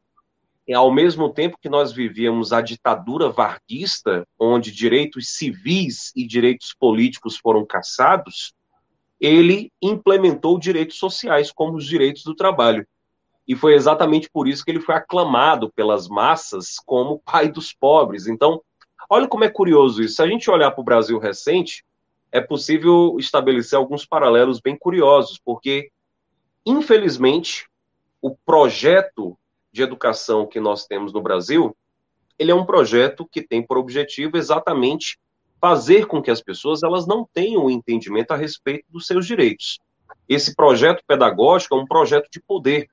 [0.74, 7.38] ao mesmo tempo que nós vivíamos a ditadura varguista, onde direitos civis e direitos políticos
[7.38, 8.54] foram caçados,
[9.20, 12.88] ele implementou direitos sociais, como os direitos do trabalho.
[13.48, 18.28] E foi exatamente por isso que ele foi aclamado pelas massas como pai dos pobres.
[18.28, 18.62] Então,
[19.10, 20.16] olha como é curioso isso.
[20.16, 21.84] Se a gente olhar para o Brasil recente,
[22.32, 25.92] é possível estabelecer alguns paralelos bem curiosos, porque,
[26.66, 27.68] infelizmente,
[28.22, 29.38] o projeto
[29.72, 31.76] de educação que nós temos no Brasil,
[32.38, 35.20] ele é um projeto que tem por objetivo exatamente
[35.60, 39.80] fazer com que as pessoas elas não tenham entendimento a respeito dos seus direitos.
[40.28, 42.90] Esse projeto pedagógico é um projeto de poder,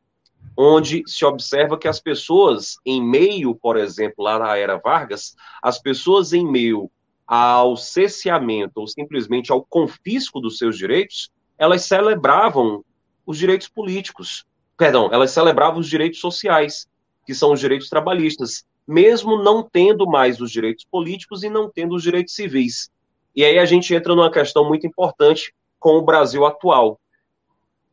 [0.60, 5.80] onde se observa que as pessoas, em meio, por exemplo, lá na era Vargas, as
[5.80, 6.90] pessoas em meio
[7.24, 12.84] ao cesseamento ou simplesmente ao confisco dos seus direitos, elas celebravam
[13.24, 14.44] os direitos políticos.
[14.76, 16.88] Perdão, elas celebravam os direitos sociais,
[17.24, 21.94] que são os direitos trabalhistas, mesmo não tendo mais os direitos políticos e não tendo
[21.94, 22.90] os direitos civis.
[23.32, 26.98] E aí a gente entra numa questão muito importante com o Brasil atual.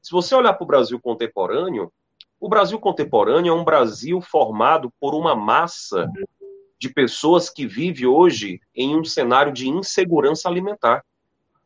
[0.01, 1.91] Se você olhar para o Brasil contemporâneo,
[2.45, 6.07] o Brasil contemporâneo é um Brasil formado por uma massa
[6.77, 11.03] de pessoas que vive hoje em um cenário de insegurança alimentar.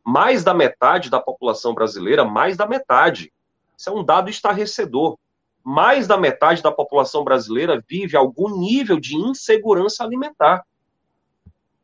[0.02, 3.30] Mais da metade da população brasileira, mais da metade.
[3.76, 5.18] Isso é um dado estarrecedor.
[5.62, 10.64] Mais da metade da população brasileira vive algum nível de insegurança alimentar.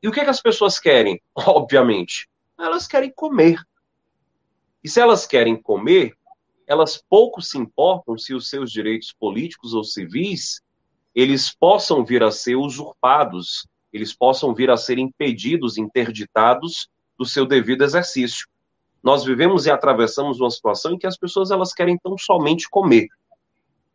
[0.03, 1.21] E o que, é que as pessoas querem?
[1.37, 3.61] Obviamente, elas querem comer.
[4.83, 6.16] E se elas querem comer,
[6.67, 10.61] elas pouco se importam se os seus direitos políticos ou civis
[11.15, 17.47] eles possam vir a ser usurpados, eles possam vir a ser impedidos, interditados do seu
[17.47, 18.47] devido exercício.
[19.03, 23.09] Nós vivemos e atravessamos uma situação em que as pessoas elas querem tão somente comer.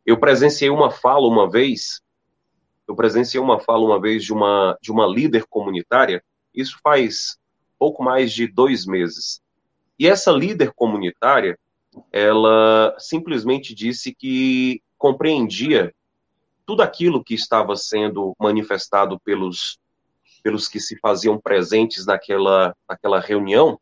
[0.03, 2.01] Eu presenciei uma fala uma vez,
[2.87, 6.23] eu presenciei uma fala uma vez de uma de uma líder comunitária.
[6.55, 7.37] Isso faz
[7.77, 9.41] pouco mais de dois meses.
[9.99, 11.57] E essa líder comunitária,
[12.11, 15.93] ela simplesmente disse que compreendia
[16.65, 19.79] tudo aquilo que estava sendo manifestado pelos,
[20.43, 23.79] pelos que se faziam presentes naquela, naquela reunião.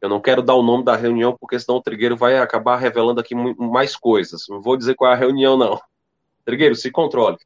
[0.00, 3.20] Eu não quero dar o nome da reunião, porque senão o Trigueiro vai acabar revelando
[3.20, 4.46] aqui mais coisas.
[4.48, 5.80] Não vou dizer qual é a reunião, não.
[6.44, 7.38] Trigueiro, se controle.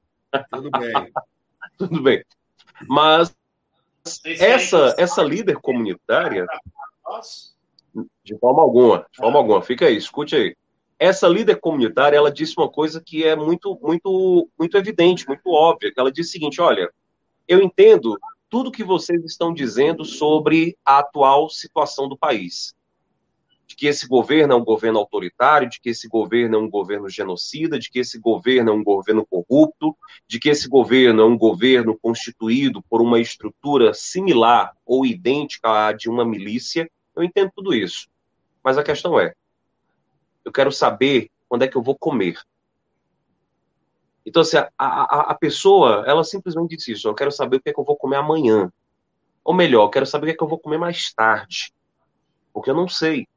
[0.50, 0.92] Tudo bem.
[1.78, 2.24] Tudo bem.
[2.88, 3.34] Mas
[4.24, 6.46] essa, essa líder comunitária,
[8.22, 10.56] de forma alguma, de forma alguma, fica aí, escute aí
[10.98, 15.92] essa líder comunitária, ela disse uma coisa que é muito, muito, muito evidente, muito óbvia.
[15.96, 16.90] Ela disse o seguinte: olha,
[17.46, 22.74] eu entendo tudo que vocês estão dizendo sobre a atual situação do país.
[23.66, 27.08] De que esse governo é um governo autoritário, de que esse governo é um governo
[27.08, 29.96] genocida, de que esse governo é um governo corrupto,
[30.28, 35.92] de que esse governo é um governo constituído por uma estrutura similar ou idêntica à
[35.92, 36.88] de uma milícia.
[37.14, 38.08] Eu entendo tudo isso.
[38.62, 39.34] Mas a questão é:
[40.44, 42.38] eu quero saber quando é que eu vou comer.
[44.26, 47.68] Então, assim, a, a, a pessoa, ela simplesmente disse isso, eu quero saber o que
[47.68, 48.72] é que eu vou comer amanhã.
[49.44, 51.72] Ou melhor, eu quero saber o que é que eu vou comer mais tarde.
[52.52, 53.28] Porque eu não sei.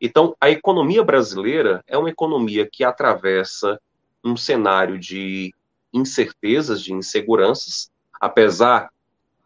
[0.00, 3.80] Então, a economia brasileira é uma economia que atravessa
[4.24, 5.54] um cenário de
[5.92, 8.90] incertezas, de inseguranças, apesar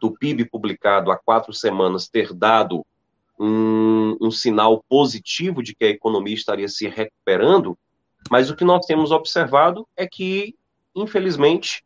[0.00, 2.86] do PIB publicado há quatro semanas ter dado
[3.38, 7.78] um, um sinal positivo de que a economia estaria se recuperando,
[8.30, 10.54] mas o que nós temos observado é que,
[10.94, 11.84] infelizmente,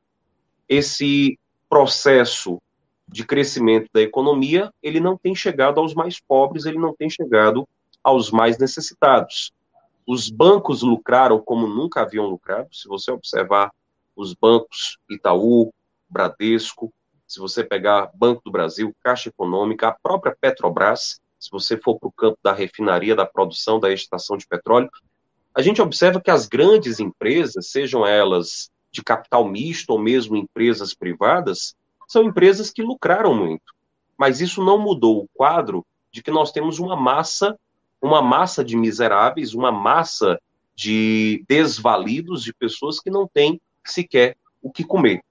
[0.68, 2.60] esse processo
[3.06, 7.68] de crescimento da economia, ele não tem chegado aos mais pobres, ele não tem chegado
[8.02, 9.52] aos mais necessitados.
[10.06, 12.68] Os bancos lucraram como nunca haviam lucrado.
[12.72, 13.72] Se você observar
[14.16, 15.72] os bancos Itaú,
[16.08, 16.92] Bradesco,
[17.26, 22.08] se você pegar Banco do Brasil, Caixa Econômica, a própria Petrobras, se você for para
[22.08, 24.90] o campo da refinaria, da produção, da extração de petróleo,
[25.54, 30.94] a gente observa que as grandes empresas, sejam elas de capital misto ou mesmo empresas
[30.94, 31.74] privadas,
[32.06, 33.74] são empresas que lucraram muito.
[34.18, 37.58] Mas isso não mudou o quadro de que nós temos uma massa,
[38.02, 40.38] uma massa de miseráveis, uma massa
[40.74, 45.22] de desvalidos, de pessoas que não têm sequer o que comer.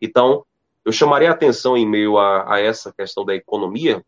[0.00, 0.44] Então,
[0.84, 4.02] eu chamaria a atenção em meio a, a essa questão da economia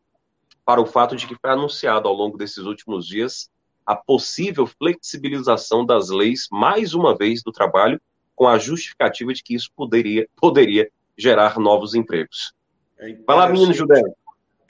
[0.70, 3.50] para o fato de que foi anunciado ao longo desses últimos dias
[3.84, 8.00] a possível flexibilização das leis, mais uma vez, do trabalho,
[8.36, 12.54] com a justificativa de que isso poderia, poderia gerar novos empregos.
[13.00, 14.00] É Vai lá, menino Judé.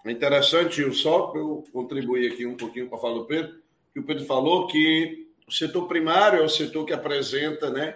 [0.03, 3.61] É interessante, só eu contribuir aqui um pouquinho com a fala do Pedro,
[3.93, 7.95] que o Pedro falou que o setor primário é o setor que apresenta né,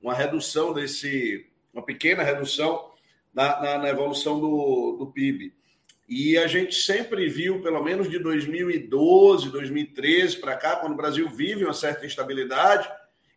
[0.00, 2.92] uma redução desse, uma pequena redução
[3.34, 5.58] na, na, na evolução do, do PIB.
[6.10, 11.30] E a gente sempre viu, pelo menos de 2012, 2013 para cá, quando o Brasil
[11.30, 12.90] vive uma certa instabilidade,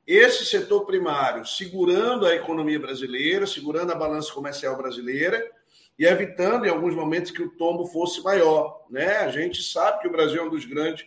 [0.08, 5.48] esse setor primário segurando a economia brasileira, segurando a balança comercial brasileira
[6.00, 8.84] e evitando, em alguns momentos, que o tombo fosse maior.
[8.90, 9.18] Né?
[9.18, 11.06] A gente sabe que o Brasil é um dos grandes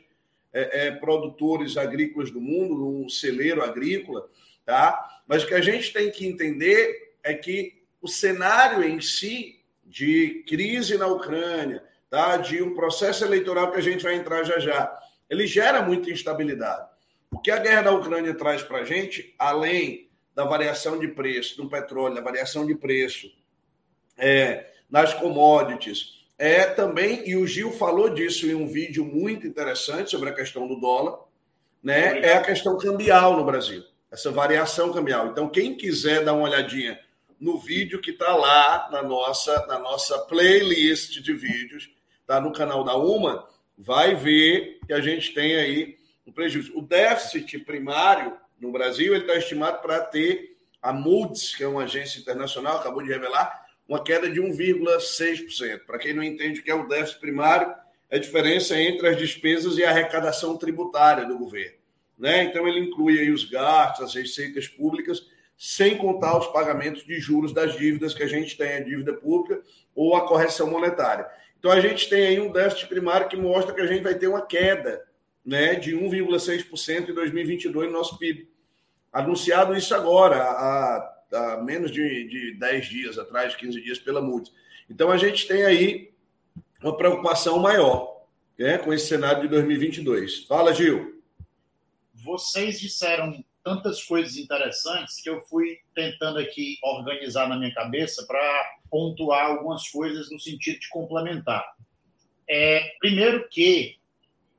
[0.53, 4.31] é, é, produtores agrícolas do mundo, um celeiro agrícola,
[4.65, 5.05] tá?
[5.27, 9.56] mas o que a gente tem que entender é que o cenário em si
[9.87, 12.37] de crise na Ucrânia, tá?
[12.37, 14.99] de um processo eleitoral que a gente vai entrar já já.
[15.31, 16.89] Ele gera muita instabilidade.
[17.31, 21.57] O que a guerra da Ucrânia traz para a gente, além da variação de preço
[21.57, 23.31] do petróleo, da variação de preço
[24.17, 30.11] é, nas commodities, é também, e o Gil falou disso em um vídeo muito interessante
[30.11, 31.21] sobre a questão do dólar,
[31.83, 32.21] né?
[32.21, 35.29] É a questão cambial no Brasil, essa variação cambial.
[35.29, 37.01] Então, quem quiser dar uma olhadinha
[37.41, 41.91] no vídeo que está lá na nossa, na nossa playlist de vídeos,
[42.27, 45.97] tá no canal da Uma, vai ver que a gente tem aí
[46.27, 46.77] um prejuízo.
[46.77, 51.85] O déficit primário no Brasil ele está estimado para ter a Moody's, que é uma
[51.85, 55.81] agência internacional, acabou de revelar, uma queda de 1,6%.
[55.87, 57.75] Para quem não entende o que é o déficit primário,
[58.11, 61.77] é a diferença entre as despesas e a arrecadação tributária do governo.
[62.19, 62.45] Né?
[62.45, 67.53] Então, ele inclui aí os gastos, as receitas públicas sem contar os pagamentos de juros
[67.53, 69.63] das dívidas que a gente tem, a dívida pública
[69.95, 71.27] ou a correção monetária.
[71.59, 74.29] Então a gente tem aí um déficit primário que mostra que a gente vai ter
[74.29, 75.03] uma queda
[75.45, 78.49] né, de 1,6% em 2022 no nosso PIB.
[79.13, 84.53] Anunciado isso agora, há, há menos de, de 10 dias atrás, 15 dias pela Moody's.
[84.91, 86.13] Então a gente tem aí
[86.83, 88.25] uma preocupação maior
[88.59, 90.45] né, com esse cenário de 2022.
[90.45, 91.23] Fala, Gil.
[92.15, 98.79] Vocês disseram tantas coisas interessantes que eu fui tentando aqui organizar na minha cabeça para
[98.89, 101.75] pontuar algumas coisas no sentido de complementar.
[102.49, 103.97] É, primeiro que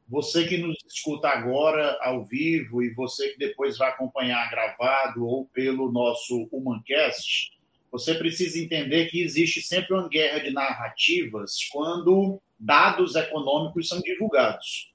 [0.09, 5.45] você que nos escuta agora ao vivo e você que depois vai acompanhar gravado ou
[5.53, 7.53] pelo nosso Humancast,
[7.89, 14.93] você precisa entender que existe sempre uma guerra de narrativas quando dados econômicos são divulgados.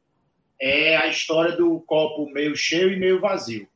[0.61, 3.72] É a história do copo meio cheio e meio vazio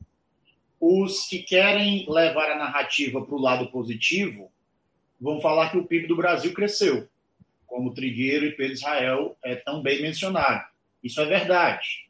[0.79, 4.51] os que querem levar a narrativa para o lado positivo
[5.19, 7.07] vão falar que o PIB do Brasil cresceu,
[7.65, 10.63] como Trigueiro e Pedro Israel é, tão bem mencionaram.
[11.03, 12.07] Isso é verdade.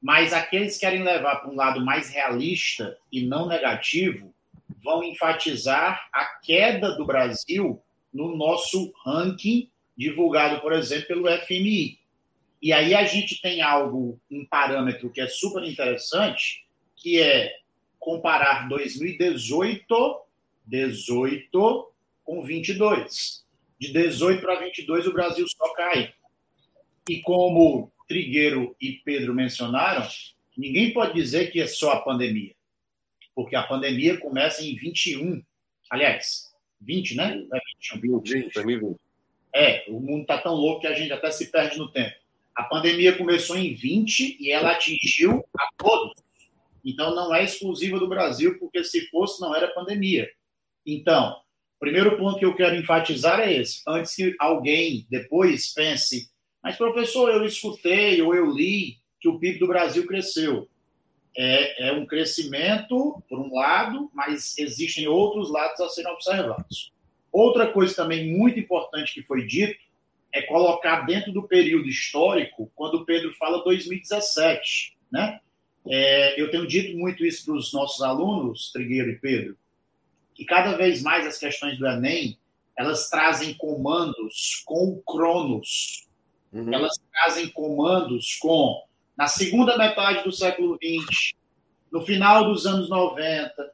[0.00, 4.34] Mas aqueles que querem levar para um lado mais realista e não negativo
[4.82, 7.80] vão enfatizar a queda do Brasil
[8.12, 11.98] no nosso ranking divulgado, por exemplo, pelo FMI.
[12.60, 17.52] E aí a gente tem algo, um parâmetro que é super interessante, que é
[18.08, 20.20] comparar 2018,
[20.64, 21.92] 18
[22.24, 23.46] com 22.
[23.78, 26.14] De 18 para 22, o Brasil só cai.
[27.06, 30.08] E como Trigueiro e Pedro mencionaram,
[30.56, 32.54] ninguém pode dizer que é só a pandemia.
[33.34, 35.42] Porque a pandemia começa em 21.
[35.90, 36.50] Aliás,
[36.80, 37.46] 20, né?
[37.52, 37.60] É
[37.92, 38.20] 21.
[38.20, 38.96] 20, 2020.
[39.54, 42.16] É, o mundo está tão louco que a gente até se perde no tempo.
[42.54, 46.27] A pandemia começou em 20 e ela atingiu a todos.
[46.88, 50.26] Então, não é exclusiva do Brasil, porque se fosse, não era pandemia.
[50.86, 51.32] Então,
[51.76, 53.82] o primeiro ponto que eu quero enfatizar é esse.
[53.86, 56.30] Antes que alguém depois pense,
[56.62, 60.66] mas professor, eu escutei ou eu li que o PIB do Brasil cresceu.
[61.36, 66.90] É, é um crescimento, por um lado, mas existem outros lados a serem observados.
[67.30, 69.78] Outra coisa também muito importante que foi dito
[70.32, 75.38] é colocar dentro do período histórico, quando o Pedro fala 2017, né?
[75.88, 79.56] É, eu tenho dito muito isso para os nossos alunos, Trigueiro e Pedro,
[80.34, 82.38] que cada vez mais as questões do Enem
[82.78, 86.06] elas trazem comandos com Cronos.
[86.52, 86.72] Uhum.
[86.72, 88.84] Elas trazem comandos com
[89.16, 91.32] na segunda metade do século XX,
[91.90, 93.72] no final dos anos 90,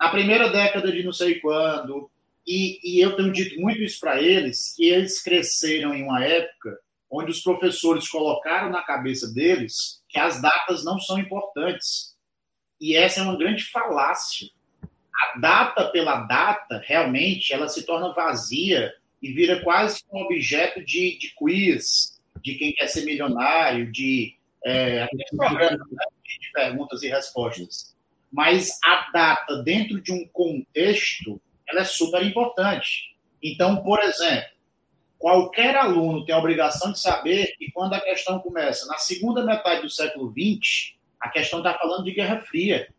[0.00, 2.10] na primeira década de não sei quando,
[2.44, 6.80] e, e eu tenho dito muito isso para eles, que eles cresceram em uma época
[7.12, 12.16] onde os professores colocaram na cabeça deles que as datas não são importantes.
[12.80, 14.48] E essa é uma grande falácia.
[15.14, 21.18] A data pela data, realmente, ela se torna vazia e vira quase um objeto de,
[21.18, 24.34] de quiz, de quem quer ser milionário, de,
[24.64, 27.94] é, de perguntas e respostas.
[28.32, 33.14] Mas a data, dentro de um contexto, ela é super importante.
[33.42, 34.51] Então, por exemplo,
[35.22, 39.82] qualquer aluno tem a obrigação de saber que quando a questão começa na segunda metade
[39.82, 42.92] do século XX, a questão está falando de Guerra Fria.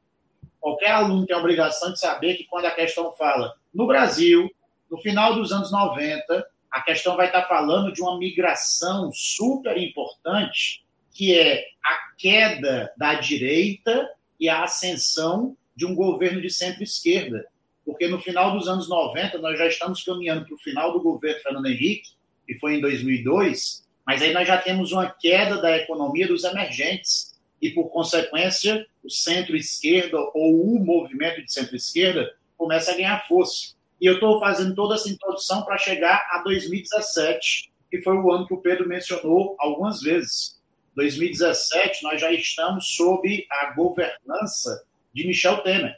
[0.58, 4.50] Qualquer aluno tem a obrigação de saber que quando a questão fala no Brasil,
[4.90, 10.86] no final dos anos 90, a questão vai estar falando de uma migração super importante,
[11.12, 14.10] que é a queda da direita
[14.40, 17.46] e a ascensão de um governo de centro-esquerda
[17.86, 21.42] porque no final dos anos 90 nós já estamos caminhando para o final do governo
[21.42, 22.12] Fernando Henrique,
[22.46, 27.34] que foi em 2002, mas aí nós já temos uma queda da economia dos emergentes
[27.62, 33.76] e, por consequência, o centro-esquerda ou o movimento de centro-esquerda começa a ganhar força.
[34.00, 38.46] E eu estou fazendo toda essa introdução para chegar a 2017, que foi o ano
[38.46, 40.62] que o Pedro mencionou algumas vezes.
[40.96, 45.98] 2017, nós já estamos sob a governança de Michel Temer.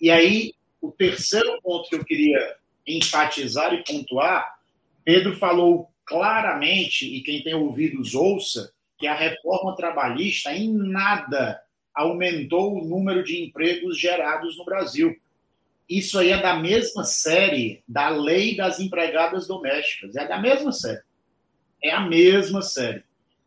[0.00, 2.56] E aí, o terceiro ponto que eu queria
[2.86, 4.58] enfatizar e pontuar,
[5.04, 11.62] Pedro falou claramente, e quem tem ouvidos ouça, que a reforma trabalhista em nada
[11.94, 15.16] aumentou o número de empregos gerados no Brasil.
[15.88, 20.16] Isso aí é da mesma série da lei das empregadas domésticas.
[20.16, 21.02] É da mesma série.
[21.82, 23.04] É a mesma série.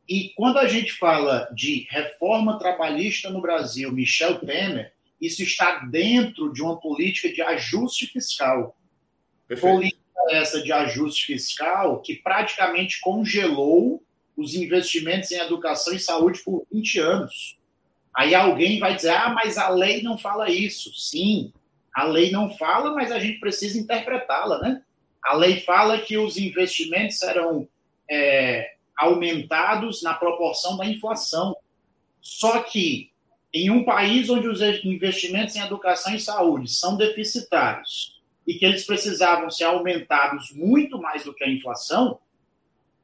[0.08, 6.52] E quando a gente fala de reforma trabalhista no Brasil, Michel Temer, isso está dentro
[6.52, 8.76] de uma política de ajuste fiscal.
[9.48, 9.74] Perfeito.
[9.74, 14.04] Política essa de ajuste fiscal que praticamente congelou
[14.36, 17.58] os investimentos em educação e saúde por 20 anos.
[18.16, 20.94] Aí alguém vai dizer: ah, mas a lei não fala isso.
[20.94, 21.54] Sim,
[21.94, 24.82] a lei não fala, mas a gente precisa interpretá-la, né?
[25.24, 27.68] A lei fala que os investimentos serão
[28.10, 31.56] é, aumentados na proporção da inflação.
[32.22, 33.12] Só que
[33.56, 38.86] em um país onde os investimentos em educação e saúde são deficitários e que eles
[38.86, 42.20] precisavam ser aumentados muito mais do que a inflação,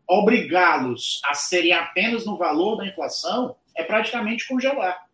[0.06, 5.08] obrigá-los a serem apenas no valor da inflação é praticamente congelar.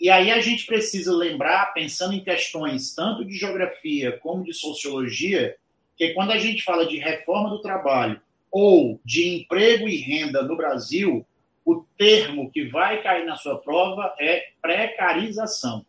[0.00, 5.56] E aí a gente precisa lembrar, pensando em questões tanto de geografia como de sociologia,
[5.96, 8.20] que quando a gente fala de reforma do trabalho
[8.52, 11.26] ou de emprego e renda no Brasil,
[11.66, 15.84] o termo que vai cair na sua prova é precarização.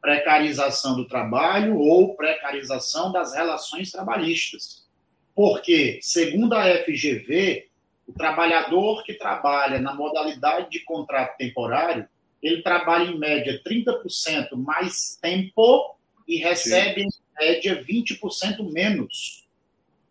[0.00, 4.88] Precarização do trabalho ou precarização das relações trabalhistas.
[5.34, 7.68] Porque, segundo a FGV,
[8.08, 12.08] o trabalhador que trabalha na modalidade de contrato temporário,
[12.42, 15.94] ele trabalha em média 30% mais tempo
[16.26, 17.08] e recebe Sim.
[17.08, 19.46] em média 20% menos.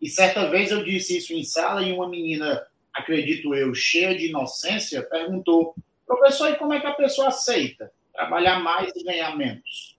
[0.00, 2.64] E certa vez eu disse isso em sala e uma menina
[2.94, 5.74] acredito eu, cheia de inocência, perguntou:
[6.06, 9.96] professor, e como é que a pessoa aceita trabalhar mais e ganhar menos?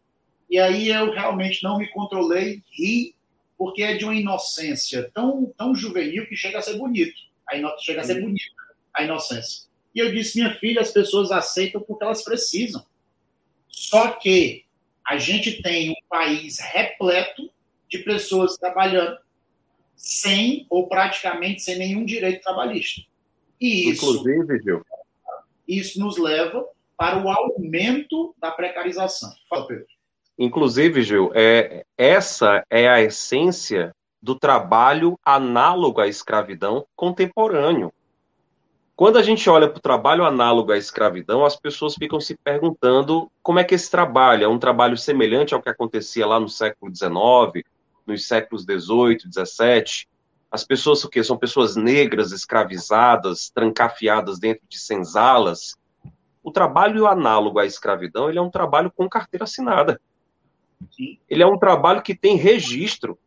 [0.49, 3.15] E aí eu realmente não me controlei, ri,
[3.57, 7.15] porque é de uma inocência tão, tão juvenil que chega a ser bonito.
[7.49, 7.69] A ino...
[7.79, 8.55] Chega a ser bonita
[8.93, 9.67] a inocência.
[9.93, 12.85] E eu disse, minha filha, as pessoas aceitam porque elas precisam.
[13.67, 14.65] Só que
[15.05, 17.51] a gente tem um país repleto
[17.89, 19.17] de pessoas trabalhando
[19.95, 23.01] sem ou praticamente sem nenhum direito trabalhista.
[23.59, 24.85] E isso, Inclusive, Gil.
[25.67, 26.65] Isso nos leva
[26.97, 29.31] para o aumento da precarização.
[29.49, 29.85] Fala, Pedro.
[30.37, 37.93] Inclusive, Gil, é, essa é a essência do trabalho análogo à escravidão contemporâneo.
[38.95, 43.29] Quando a gente olha para o trabalho análogo à escravidão, as pessoas ficam se perguntando
[43.43, 46.95] como é que esse trabalho é um trabalho semelhante ao que acontecia lá no século
[46.95, 47.65] XIX,
[48.05, 50.07] nos séculos 18, 17,
[50.51, 51.23] as pessoas o quê?
[51.23, 55.75] São pessoas negras, escravizadas, trancafiadas dentro de senzalas.
[56.41, 59.99] O trabalho análogo à escravidão, ele é um trabalho com carteira assinada.
[61.29, 63.17] Ele é um trabalho que tem registro.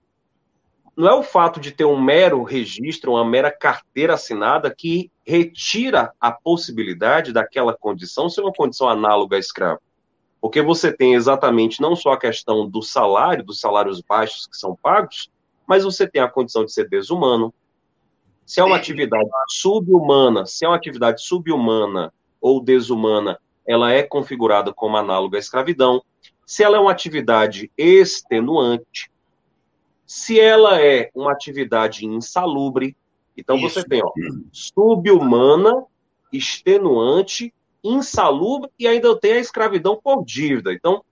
[0.96, 6.12] Não é o fato de ter um mero registro, uma mera carteira assinada que retira
[6.20, 9.80] a possibilidade daquela condição ser uma condição análoga à escravo.
[10.40, 14.76] Porque você tem exatamente não só a questão do salário, dos salários baixos que são
[14.76, 15.30] pagos,
[15.66, 17.52] mas você tem a condição de ser desumano.
[18.46, 24.72] Se é uma atividade subhumana, se é uma atividade subhumana ou desumana, ela é configurada
[24.72, 26.02] como análoga à escravidão.
[26.46, 29.10] se ela é uma atividade extenuante,
[30.06, 32.96] se ela é uma atividade insalubre.
[33.36, 33.68] Então Isso.
[33.68, 34.10] você tem, ó,
[34.50, 35.84] subhumana,
[36.32, 40.72] extenuante, insalubre e ainda tem a escravidão por dívida.
[40.72, 41.02] Então,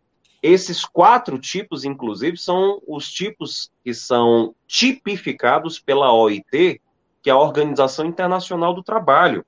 [0.43, 6.81] esses quatro tipos, inclusive, são os tipos que são tipificados pela OIT,
[7.23, 9.45] que é a Organização Internacional do Trabalho.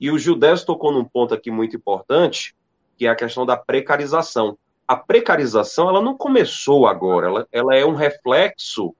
[0.00, 2.54] E o Gildés tocou num ponto aqui muito importante,
[2.96, 4.58] que é a questão da precarização.
[4.86, 8.94] A precarização, ela não começou agora, ela, ela é um reflexo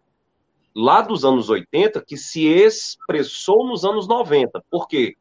[0.74, 4.62] lá dos anos 80 que se expressou nos anos 90.
[4.70, 5.16] Por quê?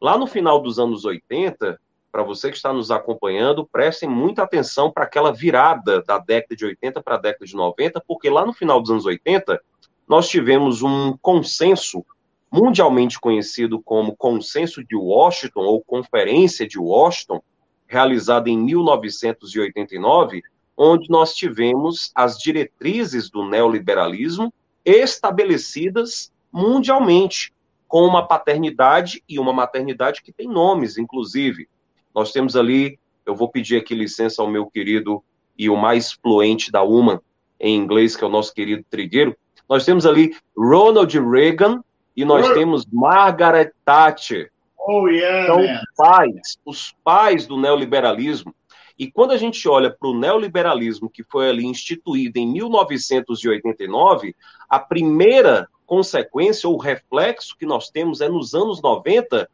[0.00, 1.80] Lá no final dos anos 80,
[2.10, 6.64] para você que está nos acompanhando, prestem muita atenção para aquela virada da década de
[6.64, 9.60] 80 para a década de 90, porque lá no final dos anos 80,
[10.06, 12.04] nós tivemos um consenso
[12.50, 17.42] mundialmente conhecido como Consenso de Washington ou Conferência de Washington,
[17.86, 20.42] realizada em 1989,
[20.76, 24.52] onde nós tivemos as diretrizes do neoliberalismo
[24.84, 27.52] estabelecidas mundialmente,
[27.88, 31.68] com uma paternidade e uma maternidade que tem nomes, inclusive.
[32.14, 35.24] Nós temos ali, eu vou pedir aqui licença ao meu querido
[35.56, 37.22] e o mais fluente da UMA
[37.58, 39.36] em inglês, que é o nosso querido Trigueiro.
[39.68, 41.82] Nós temos ali Ronald Reagan
[42.14, 44.50] e nós temos Margaret Thatcher.
[44.78, 45.80] Oh, yeah, São man.
[45.96, 48.54] pais, os pais do neoliberalismo.
[48.98, 54.34] E quando a gente olha para o neoliberalismo que foi ali instituído em 1989,
[54.68, 59.48] a primeira consequência ou reflexo que nós temos é nos anos 90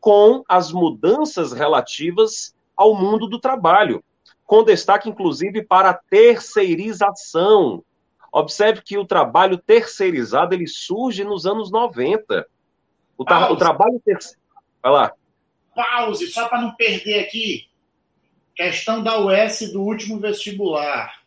[0.00, 4.02] com as mudanças relativas ao mundo do trabalho,
[4.44, 7.84] com destaque inclusive para a terceirização.
[8.32, 12.46] Observe que o trabalho terceirizado ele surge nos anos 90.
[13.16, 14.42] O, tra o trabalho terceirizado.
[14.82, 15.12] Vai lá.
[15.74, 17.67] Pause, só para não perder aqui.
[18.58, 21.22] Questão da US do último vestibular.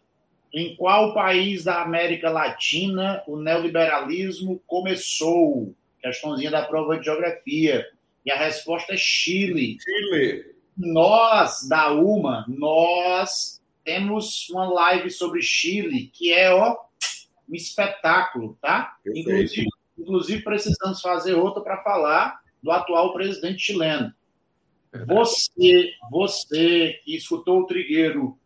[0.53, 5.73] Em qual país da América Latina o neoliberalismo começou?
[6.01, 7.87] Questãozinha da prova de geografia.
[8.25, 9.77] E a resposta é Chile.
[9.81, 10.53] Chile.
[10.75, 16.75] Nós, da UMA, nós temos uma live sobre Chile, que é ó,
[17.49, 18.97] um espetáculo, tá?
[19.05, 19.67] Inclusive,
[19.97, 24.13] inclusive, precisamos fazer outra para falar do atual presidente chileno.
[24.93, 28.37] Você, você que escutou o Trigueiro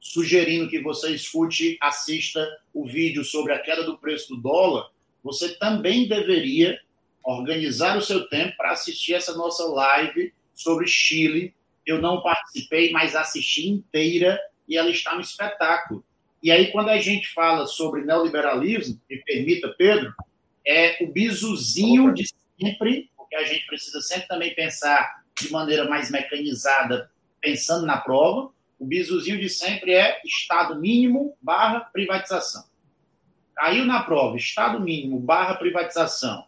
[0.00, 4.88] sugerindo que você escute, assista o vídeo sobre a queda do preço do dólar,
[5.22, 6.80] você também deveria
[7.24, 11.54] organizar o seu tempo para assistir essa nossa live sobre Chile.
[11.84, 16.04] Eu não participei, mas assisti inteira e ela está um espetáculo.
[16.42, 20.14] E aí, quando a gente fala sobre neoliberalismo, me permita, Pedro,
[20.66, 22.26] é o bizuzinho de
[22.58, 27.10] sempre, porque a gente precisa sempre também pensar de maneira mais mecanizada,
[27.40, 32.64] pensando na prova, o bizuzinho de sempre é Estado mínimo barra privatização.
[33.54, 36.46] Caiu na prova, Estado mínimo barra privatização.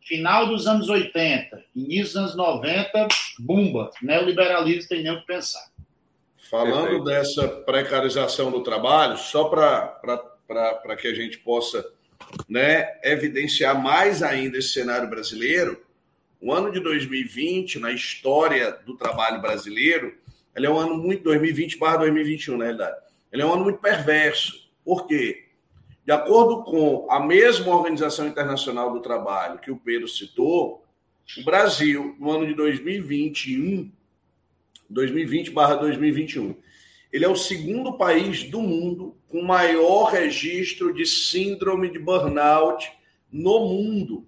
[0.00, 3.08] Final dos anos 80, início dos anos 90,
[3.38, 3.90] bumba.
[4.00, 5.68] Neoliberalismo tem nem o que pensar.
[6.48, 7.04] Falando Perfeito.
[7.04, 11.84] dessa precarização do trabalho, só para que a gente possa
[12.48, 15.84] né, evidenciar mais ainda esse cenário brasileiro,
[16.40, 20.14] o ano de 2020, na história do trabalho brasileiro,
[20.54, 22.96] ele é um ano muito 2020 barra 2021, na realidade.
[23.32, 24.68] Ele é um ano muito perverso.
[24.84, 25.48] Por quê?
[26.04, 30.84] De acordo com a mesma Organização Internacional do Trabalho que o Pedro citou,
[31.36, 33.92] o Brasil, no ano de 2021,
[34.88, 36.56] 2020 barra 2021,
[37.12, 42.90] ele é o segundo país do mundo com maior registro de síndrome de burnout
[43.30, 44.26] no mundo,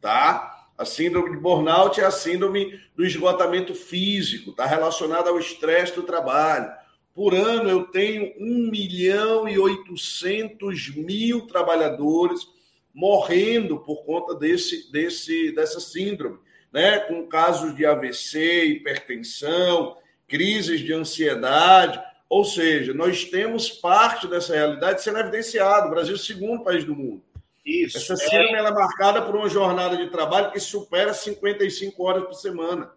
[0.00, 0.47] tá?
[0.78, 6.04] A síndrome de burnout é a síndrome do esgotamento físico, está relacionada ao estresse do
[6.04, 6.70] trabalho.
[7.12, 12.46] Por ano, eu tenho 1 milhão e 800 mil trabalhadores
[12.94, 16.38] morrendo por conta desse, desse, dessa síndrome,
[16.72, 17.00] né?
[17.00, 19.96] com casos de AVC, hipertensão,
[20.28, 22.00] crises de ansiedade.
[22.28, 25.88] Ou seja, nós temos parte dessa realidade sendo evidenciado.
[25.88, 27.22] O Brasil é o segundo país do mundo.
[27.68, 27.98] Isso.
[27.98, 28.64] Essa síndrome é...
[28.64, 32.90] é marcada por uma jornada de trabalho que supera 55 horas por semana.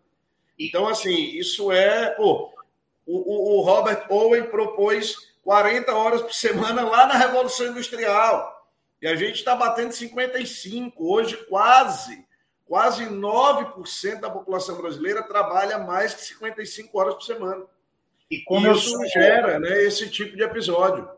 [0.58, 2.12] Então, assim, isso é.
[2.12, 2.54] Pô,
[3.06, 8.66] o, o Robert Owen propôs 40 horas por semana lá na Revolução Industrial.
[9.02, 11.14] E a gente está batendo 55.
[11.14, 12.26] Hoje, quase,
[12.66, 17.66] quase 9% da população brasileira trabalha mais que 55 horas por semana.
[18.30, 19.06] E como isso sou...
[19.08, 21.10] gera né, esse tipo de episódio.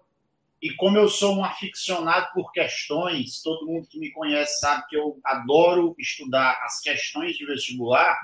[0.63, 4.95] E como eu sou um aficionado por questões, todo mundo que me conhece sabe que
[4.95, 8.17] eu adoro estudar as questões de vestibular.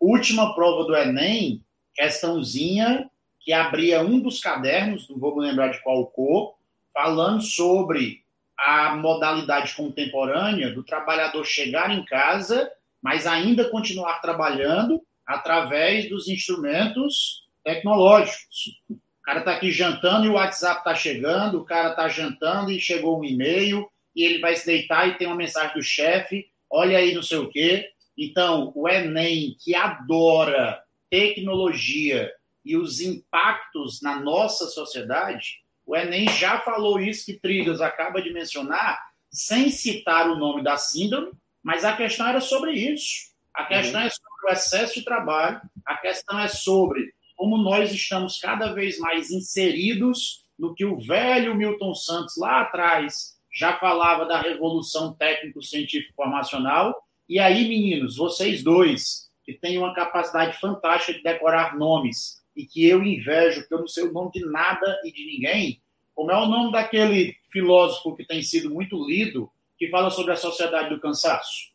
[0.00, 1.62] Última prova do Enem,
[1.94, 3.10] questãozinha
[3.40, 6.54] que abria um dos cadernos, não vou me lembrar de qual cor,
[6.94, 8.24] falando sobre
[8.58, 12.72] a modalidade contemporânea do trabalhador chegar em casa,
[13.02, 18.80] mas ainda continuar trabalhando através dos instrumentos tecnológicos.
[19.26, 22.78] O cara está aqui jantando e o WhatsApp está chegando, o cara está jantando e
[22.78, 26.96] chegou um e-mail, e ele vai se deitar e tem uma mensagem do chefe, olha
[26.96, 27.88] aí não sei o quê.
[28.16, 32.32] Então, o Enem, que adora tecnologia
[32.64, 38.32] e os impactos na nossa sociedade, o Enem já falou isso que Trigas acaba de
[38.32, 38.96] mencionar,
[39.28, 41.32] sem citar o nome da síndrome,
[41.64, 43.32] mas a questão era sobre isso.
[43.52, 44.06] A questão uhum.
[44.06, 48.98] é sobre o excesso de trabalho, a questão é sobre como nós estamos cada vez
[48.98, 56.94] mais inseridos no que o velho Milton Santos lá atrás já falava da revolução técnico-científico-formacional.
[57.28, 62.86] E aí, meninos, vocês dois, que têm uma capacidade fantástica de decorar nomes, e que
[62.88, 65.80] eu invejo, porque eu não sei o nome de nada e de ninguém,
[66.14, 70.36] como é o nome daquele filósofo que tem sido muito lido, que fala sobre a
[70.36, 71.70] sociedade do cansaço?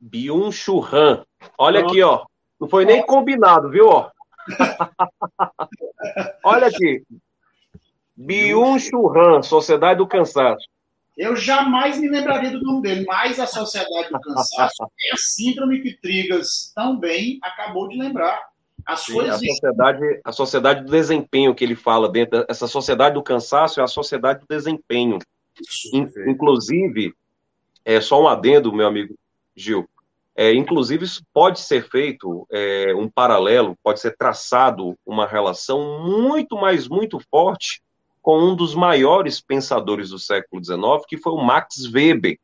[0.00, 1.24] Byung-Chul Han.
[1.56, 2.24] Olha aqui, ó.
[2.60, 3.88] Não foi nem combinado, viu?
[6.44, 7.02] Olha aqui.
[8.16, 10.68] Byung-Chul Han, Sociedade do Cansaço.
[11.16, 15.80] Eu jamais me lembraria do nome dele, mas a Sociedade do Cansaço é a síndrome
[15.80, 18.50] que Trigas também acabou de lembrar.
[18.86, 19.34] As Sim, coisas...
[19.34, 23.84] a, sociedade, a sociedade do desempenho que ele fala dentro, essa sociedade do cansaço é
[23.84, 25.18] a sociedade do desempenho.
[25.92, 27.14] In, inclusive,
[27.84, 29.14] é só um adendo, meu amigo
[29.54, 29.88] Gil.
[30.40, 36.56] É, inclusive, isso pode ser feito é, um paralelo, pode ser traçado uma relação muito,
[36.56, 37.82] mais muito forte
[38.22, 42.38] com um dos maiores pensadores do século XIX, que foi o Max Weber.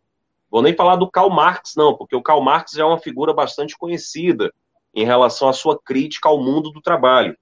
[0.50, 3.32] Vou nem falar do Karl Marx, não, porque o Karl Marx já é uma figura
[3.32, 4.52] bastante conhecida
[4.94, 7.34] em relação à sua crítica ao mundo do trabalho.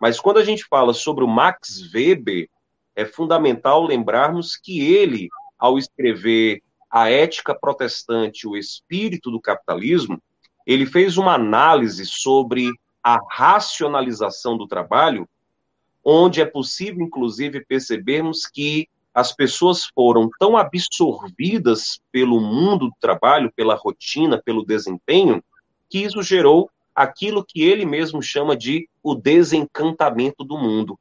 [0.00, 2.48] Mas quando a gente fala sobre o Max Weber,
[2.94, 5.28] é fundamental lembrarmos que ele,
[5.58, 6.62] ao escrever
[6.98, 10.18] A Ética Protestante, o Espírito do Capitalismo,
[10.66, 12.70] ele fez uma análise sobre
[13.02, 15.28] a racionalização do trabalho,
[16.02, 23.52] onde é possível, inclusive, percebermos que as pessoas foram tão absorvidas pelo mundo do trabalho,
[23.54, 25.44] pela rotina, pelo desempenho,
[25.90, 30.98] que isso gerou aquilo que ele mesmo chama de o desencantamento do mundo.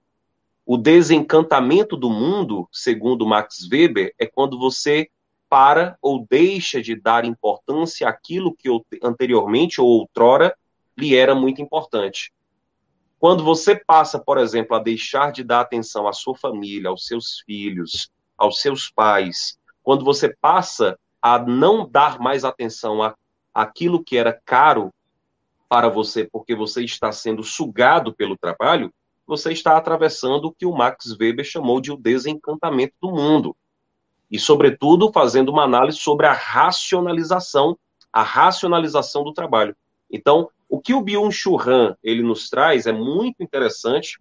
[0.66, 5.10] O desencantamento do mundo, segundo Max Weber, é quando você
[5.50, 8.70] para ou deixa de dar importância àquilo que
[9.04, 10.56] anteriormente ou outrora
[10.98, 12.32] lhe era muito importante.
[13.20, 17.40] Quando você passa, por exemplo, a deixar de dar atenção à sua família, aos seus
[17.40, 23.00] filhos, aos seus pais, quando você passa a não dar mais atenção
[23.54, 24.94] àquilo que era caro
[25.68, 28.94] para você porque você está sendo sugado pelo trabalho,
[29.26, 33.56] você está atravessando o que o Max Weber chamou de o desencantamento do mundo.
[34.32, 37.78] E, sobretudo, fazendo uma análise sobre a racionalização,
[38.12, 39.76] a racionalização do trabalho.
[40.12, 44.20] Então, o que o Byung-Chul Han ele nos traz é muito interessante,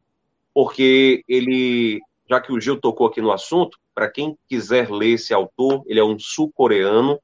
[0.52, 5.32] porque ele, já que o Gil tocou aqui no assunto, para quem quiser ler esse
[5.32, 7.18] autor, ele é um sul-coreano,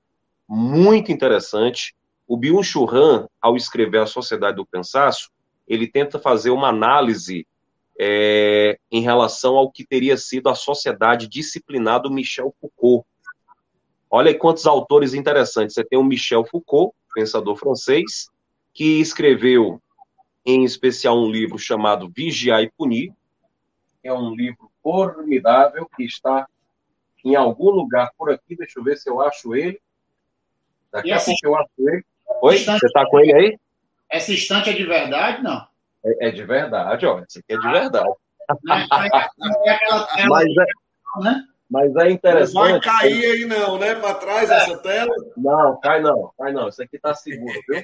[0.49, 1.95] muito interessante,
[2.27, 5.31] o Byung-Chul Han, ao escrever A Sociedade do Cansaço,
[5.67, 7.47] ele tenta fazer uma análise
[8.03, 13.07] é, em relação ao que teria sido a sociedade disciplinada do Michel Foucault.
[14.11, 15.75] Olha aí quantos autores interessantes.
[15.75, 18.31] Você tem o Michel Foucault, pensador francês,
[18.73, 19.83] que escreveu,
[20.47, 23.13] em especial, um livro chamado Vigiar e Punir.
[24.03, 26.47] É um livro formidável que está
[27.23, 28.57] em algum lugar por aqui.
[28.57, 29.79] Deixa eu ver se eu acho ele.
[30.91, 32.03] Daqui a pouco eu acho ele.
[32.41, 33.59] Oi, você está com ele aí?
[34.09, 35.69] Essa estante é de verdade, não?
[36.05, 37.21] É, é de verdade, ó.
[37.21, 37.73] Esse aqui é de ah.
[37.73, 38.11] verdade.
[38.65, 41.45] Não é mas, é, né?
[41.71, 42.55] mas é interessante.
[42.55, 43.95] Não vai cair aí, não, né?
[43.95, 44.57] Para trás é.
[44.57, 45.15] essa tela?
[45.37, 46.69] Não, cai não, cai não.
[46.69, 47.83] Isso aqui tá seguro, viu?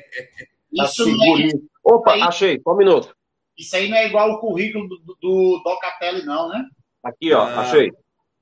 [0.77, 1.43] Tá Isso seguro.
[1.43, 1.51] É...
[1.85, 3.15] Opa, aí, achei, só um minuto.
[3.57, 6.65] Isso aí não é igual o currículo do, do, do Docatelli, não, né?
[7.03, 7.61] Aqui, ó, ah.
[7.61, 7.93] achei.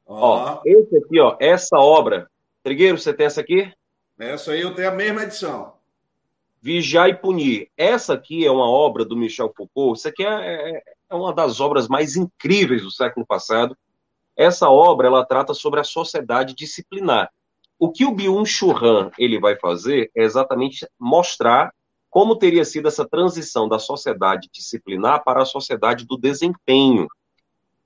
[0.06, 2.28] Ó, esse aqui, ó, essa obra.
[2.62, 3.70] Trigueiro, você tem essa aqui?
[4.18, 5.73] Essa aí eu tenho a mesma edição.
[6.64, 7.68] Vigiar e Punir.
[7.76, 9.98] Essa aqui é uma obra do Michel Foucault.
[9.98, 13.76] Isso aqui é, é, é uma das obras mais incríveis do século passado.
[14.34, 17.30] Essa obra ela trata sobre a sociedade disciplinar.
[17.78, 21.70] O que o Byung-Chul ele vai fazer é exatamente mostrar
[22.08, 27.06] como teria sido essa transição da sociedade disciplinar para a sociedade do desempenho.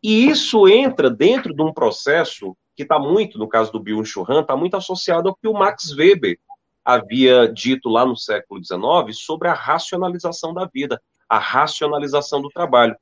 [0.00, 4.42] E isso entra dentro de um processo que está muito, no caso do Byung-Chul Han,
[4.42, 6.38] está muito associado ao que o Max Weber
[6.88, 12.96] havia dito lá no século XIX sobre a racionalização da vida, a racionalização do trabalho.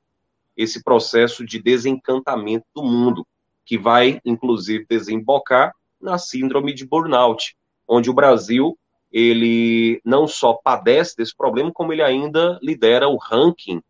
[0.57, 3.25] esse processo de desencantamento do mundo,
[3.63, 5.71] que vai, inclusive, desembocar
[6.01, 7.55] na síndrome de burnout,
[7.87, 8.77] onde o Brasil
[9.09, 13.81] ele não só padece desse problema, como ele ainda lidera o ranking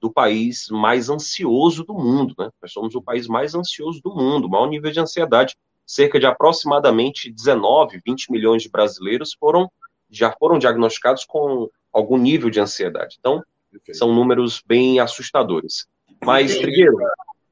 [0.00, 2.50] do país mais ansioso do mundo, né?
[2.60, 5.56] Nós somos o país mais ansioso do mundo, maior nível de ansiedade.
[5.92, 9.70] Cerca de aproximadamente 19, 20 milhões de brasileiros foram
[10.10, 13.16] já foram diagnosticados com algum nível de ansiedade.
[13.20, 13.98] Então, Perfeito.
[13.98, 15.86] são números bem assustadores.
[16.24, 16.96] Mas, Trigueiro,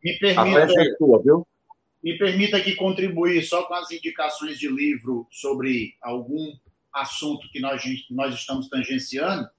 [0.03, 1.47] me permita, a festa é sua, viu?
[2.03, 6.57] Me permita aqui contribuir só com as indicações de livro sobre algum
[6.95, 9.51] assunto que nós, nós estamos tangenciando.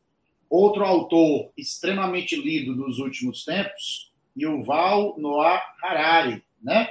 [0.50, 6.90] Outro autor extremamente lido nos últimos tempos, Yuval Noah Harari, né?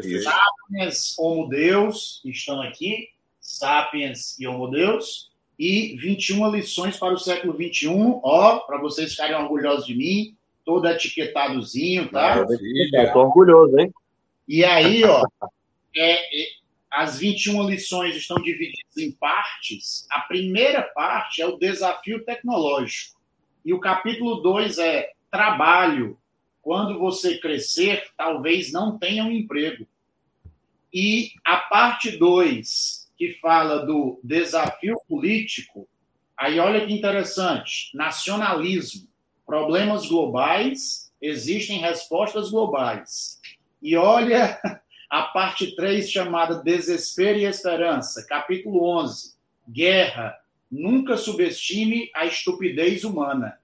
[0.00, 0.24] Perfeito.
[0.24, 3.08] Sapiens, Homo Deus, estão aqui,
[3.40, 9.36] Sapiens e Homo Deus, e 21 lições para o século 21, ó, para vocês ficarem
[9.36, 12.46] orgulhosos de mim, todo etiquetadozinho, tá?
[12.92, 13.92] Estou orgulhoso, hein?
[14.46, 15.24] E aí, ó,
[15.96, 16.46] é, é,
[16.90, 20.06] as 21 lições estão divididas em partes.
[20.10, 23.18] A primeira parte é o desafio tecnológico.
[23.64, 26.18] E o capítulo 2 é trabalho.
[26.68, 29.88] Quando você crescer, talvez não tenha um emprego.
[30.92, 35.88] E a parte 2, que fala do desafio político,
[36.36, 39.08] aí olha que interessante: nacionalismo,
[39.46, 43.40] problemas globais, existem respostas globais.
[43.80, 44.60] E olha
[45.08, 49.32] a parte 3, chamada Desespero e Esperança, capítulo 11,
[49.66, 50.36] Guerra.
[50.70, 53.57] Nunca subestime a estupidez humana.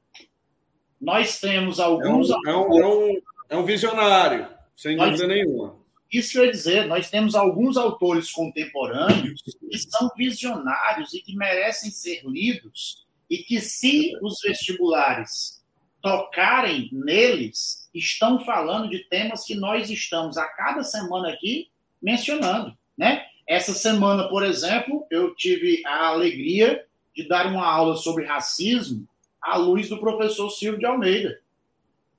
[1.04, 2.30] Nós temos alguns.
[2.30, 5.76] É um, é um, é um, é um visionário, sem nós, dúvida nenhuma.
[6.10, 12.22] Isso quer dizer, nós temos alguns autores contemporâneos que são visionários e que merecem ser
[12.24, 15.62] lidos, e que, se os vestibulares
[16.00, 21.68] tocarem neles, estão falando de temas que nós estamos a cada semana aqui
[22.00, 23.24] mencionando, né?
[23.46, 26.84] Essa semana, por exemplo, eu tive a alegria
[27.14, 29.06] de dar uma aula sobre racismo
[29.44, 31.38] à luz do professor Silvio de Almeida.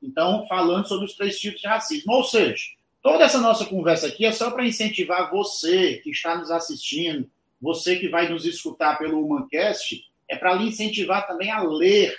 [0.02, 2.14] Então, falando sobre os três tipos de racismo.
[2.14, 2.64] Ou seja,
[3.02, 7.98] toda essa nossa conversa aqui é só para incentivar você que está nos assistindo, você
[7.98, 12.16] que vai nos escutar pelo Humancast, é para lhe incentivar também a ler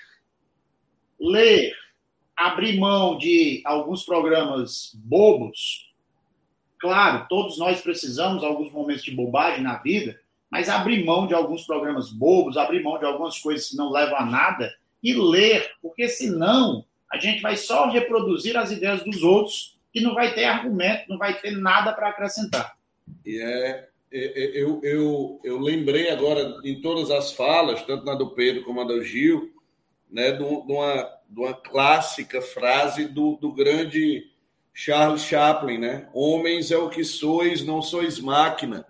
[1.19, 1.75] ler,
[2.37, 5.91] abrir mão de alguns programas bobos.
[6.79, 11.35] Claro, todos nós precisamos de alguns momentos de bobagem na vida, mas abrir mão de
[11.35, 15.71] alguns programas bobos, abrir mão de algumas coisas que não levam a nada e ler,
[15.81, 20.45] porque senão a gente vai só reproduzir as ideias dos outros e não vai ter
[20.45, 22.77] argumento, não vai ter nada para acrescentar.
[23.25, 28.15] E é, é, é, eu, eu, eu lembrei agora em todas as falas, tanto na
[28.15, 29.53] do Pedro como na do Gil,
[30.11, 34.31] né, de, uma, de uma clássica frase do, do grande
[34.73, 36.09] Charles Chaplin, né?
[36.13, 38.87] Homens é o que sois, não sois máquina.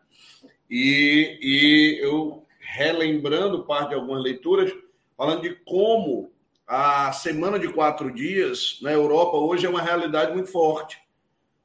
[0.68, 4.72] E, e eu relembrando parte de algumas leituras,
[5.16, 6.32] falando de como
[6.66, 10.98] a semana de quatro dias na Europa hoje é uma realidade muito forte.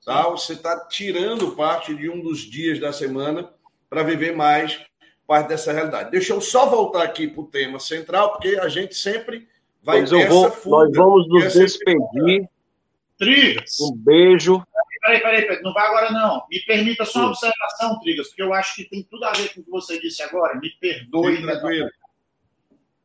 [0.06, 0.24] Tá?
[0.30, 3.52] Você está tirando parte de um dos dias da semana
[3.90, 4.80] para viver mais
[5.28, 6.12] parte dessa realidade.
[6.12, 9.48] Deixa eu só voltar aqui para o tema central, porque a gente sempre
[9.82, 10.86] vai pois ter vou, essa fuga.
[10.86, 12.50] Nós vamos nos despedir.
[13.18, 13.80] Trigas.
[13.80, 14.64] Um beijo.
[15.02, 16.44] Peraí, peraí, peraí, não vai agora não.
[16.50, 19.62] Me permita só uma observação, Trigas, porque eu acho que tem tudo a ver com
[19.62, 20.60] o que você disse agora.
[20.60, 21.38] Me perdoe.
[21.38, 21.44] Sim,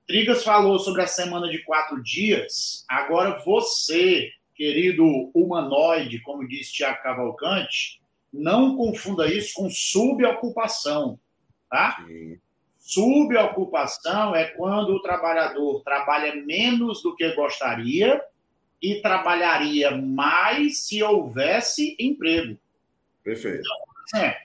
[0.06, 2.84] Trigas falou sobre a semana de quatro dias.
[2.88, 5.04] Agora você, querido
[5.34, 8.00] humanoide, como disse Tiago Cavalcante,
[8.32, 11.18] não confunda isso com subocupação.
[11.68, 12.04] Tá?
[12.78, 18.22] Subocupação é quando o trabalhador trabalha menos do que gostaria
[18.80, 22.56] e trabalharia mais se houvesse emprego.
[23.24, 23.64] Perfeito.
[24.12, 24.40] Então, é,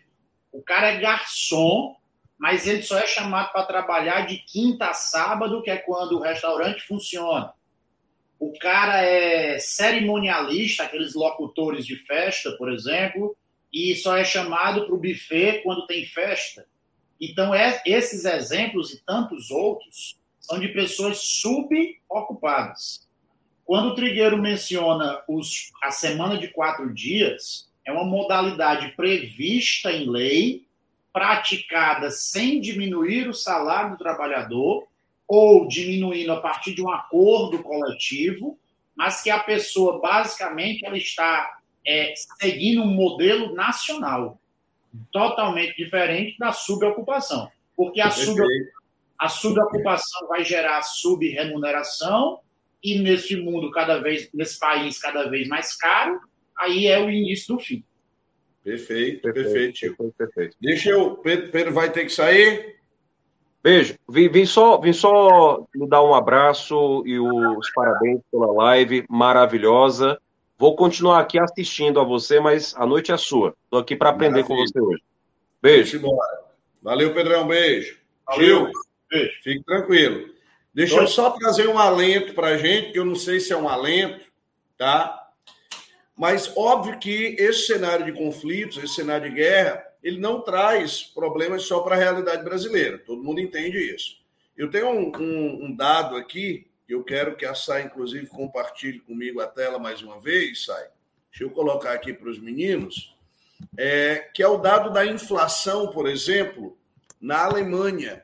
[0.51, 1.95] o cara é garçom,
[2.41, 6.19] mas ele só é chamado para trabalhar de quinta a sábado, que é quando o
[6.19, 7.53] restaurante funciona.
[8.39, 13.37] O cara é cerimonialista, aqueles locutores de festa, por exemplo,
[13.71, 16.65] e só é chamado para o buffet quando tem festa.
[17.21, 23.07] Então, é, esses exemplos e tantos outros são de pessoas subocupadas.
[23.63, 30.09] Quando o Trigueiro menciona os, a semana de quatro dias, é uma modalidade prevista em
[30.09, 30.65] lei,
[31.13, 34.87] praticada sem diminuir o salário do trabalhador
[35.27, 38.59] ou diminuindo a partir de um acordo coletivo,
[38.95, 44.39] mas que a pessoa, basicamente, ela está é, seguindo um modelo nacional,
[45.11, 47.49] totalmente diferente da subocupação.
[47.75, 48.41] Porque a, sub,
[49.17, 52.39] a subocupação vai gerar subremuneração
[52.83, 56.19] e nesse mundo cada vez, nesse país cada vez mais caro,
[56.57, 57.83] aí é o início do fim.
[58.63, 59.97] Perfeito, perfeito, perfeito.
[59.97, 60.57] perfeito, perfeito.
[60.61, 61.15] Deixa eu.
[61.17, 62.75] Pedro, Pedro vai ter que sair.
[63.63, 63.95] Beijo.
[64.09, 70.19] Vim, vim, só, vim só me dar um abraço e os parabéns pela live maravilhosa.
[70.57, 73.55] Vou continuar aqui assistindo a você, mas a noite é sua.
[73.63, 74.57] Estou aqui para aprender Maravilha.
[74.57, 75.03] com você hoje.
[75.61, 76.01] Beijo.
[76.81, 77.47] Valeu, Pedrão.
[77.47, 77.97] Beijo.
[78.27, 78.45] Valeu.
[78.45, 78.71] Gil,
[79.09, 79.31] beijo.
[79.43, 80.29] fique tranquilo.
[80.73, 83.57] Deixa eu só trazer um alento para a gente, que eu não sei se é
[83.57, 84.25] um alento,
[84.77, 85.30] tá?
[86.21, 91.63] Mas óbvio que esse cenário de conflitos, esse cenário de guerra, ele não traz problemas
[91.63, 92.99] só para a realidade brasileira.
[92.99, 94.21] Todo mundo entende isso.
[94.55, 98.99] Eu tenho um, um, um dado aqui, que eu quero que a Sai, inclusive, compartilhe
[98.99, 100.89] comigo a tela mais uma vez, Sai.
[101.31, 103.17] Deixa eu colocar aqui para os meninos,
[103.75, 106.77] é, que é o dado da inflação, por exemplo,
[107.19, 108.21] na Alemanha,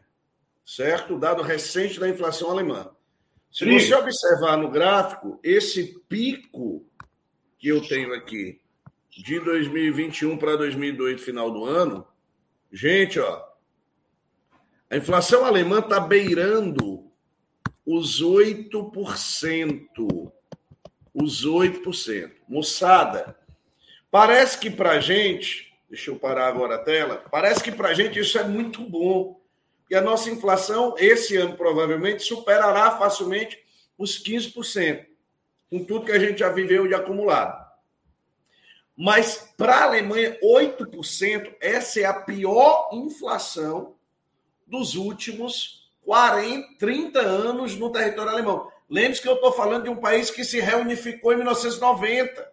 [0.64, 1.16] certo?
[1.16, 2.92] O dado recente da inflação alemã.
[3.52, 3.80] Se Sim.
[3.80, 6.87] você observar no gráfico, esse pico
[7.58, 8.62] que eu tenho aqui
[9.10, 12.08] de 2021 para 2002, final do ano,
[12.72, 13.44] gente, ó,
[14.90, 17.12] a inflação alemã está beirando
[17.86, 20.32] os 8%.
[21.14, 22.32] Os 8%.
[22.48, 23.38] Moçada,
[24.12, 28.38] parece que para gente, deixa eu parar agora a tela, parece que para gente isso
[28.38, 29.42] é muito bom.
[29.90, 33.58] E a nossa inflação, esse ano, provavelmente, superará facilmente
[33.98, 35.06] os 15%
[35.70, 37.66] com tudo que a gente já viveu de acumulado.
[38.98, 43.96] Mas para a Alemanha, 8%, essa é a pior inflação
[44.66, 48.72] dos últimos 40, 30 anos no território alemão.
[48.90, 52.52] Lembre-se que eu estou falando de um país que se reunificou em 1990.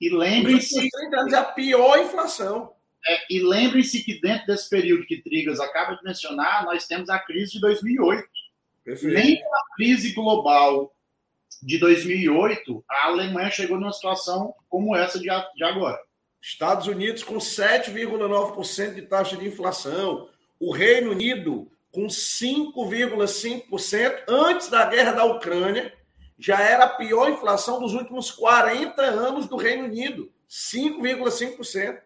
[0.00, 0.88] E lembre-se.
[0.88, 2.72] 30 anos é a pior inflação.
[3.06, 7.18] É, e lembre-se que dentro desse período que Trigas acaba de mencionar, nós temos a
[7.18, 8.26] crise de 2008.
[8.82, 9.14] Perfeito.
[9.14, 10.94] Nem a crise global
[11.62, 15.98] de 2008, a Alemanha chegou numa situação como essa de, de agora.
[16.40, 20.28] Estados Unidos com 7,9% de taxa de inflação,
[20.60, 25.92] o Reino Unido com 5,5% antes da guerra da Ucrânia,
[26.38, 31.98] já era a pior inflação dos últimos 40 anos do Reino Unido, 5,5%.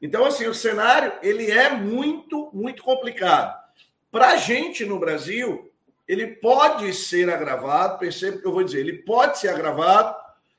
[0.00, 3.54] Então, assim, o cenário ele é muito, muito complicado.
[4.10, 5.70] Para a gente no Brasil,
[6.06, 10.14] ele pode ser agravado, perceba o que eu vou dizer, ele pode ser agravado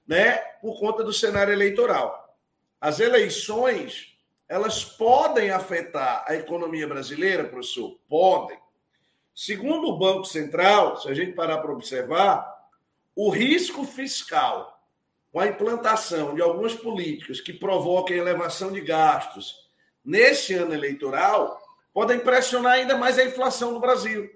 [0.08, 2.36] né, por conta do cenário eleitoral.
[2.82, 4.16] As eleições,
[4.48, 8.00] elas podem afetar a economia brasileira, professor?
[8.08, 8.60] Podem.
[9.34, 12.54] Segundo o Banco Central, se a gente parar para observar,
[13.16, 14.76] o risco fiscal
[15.32, 19.70] com a implantação de algumas políticas que provoquem elevação de gastos
[20.04, 21.62] nesse ano eleitoral
[21.94, 24.30] podem pressionar ainda mais a inflação no Brasil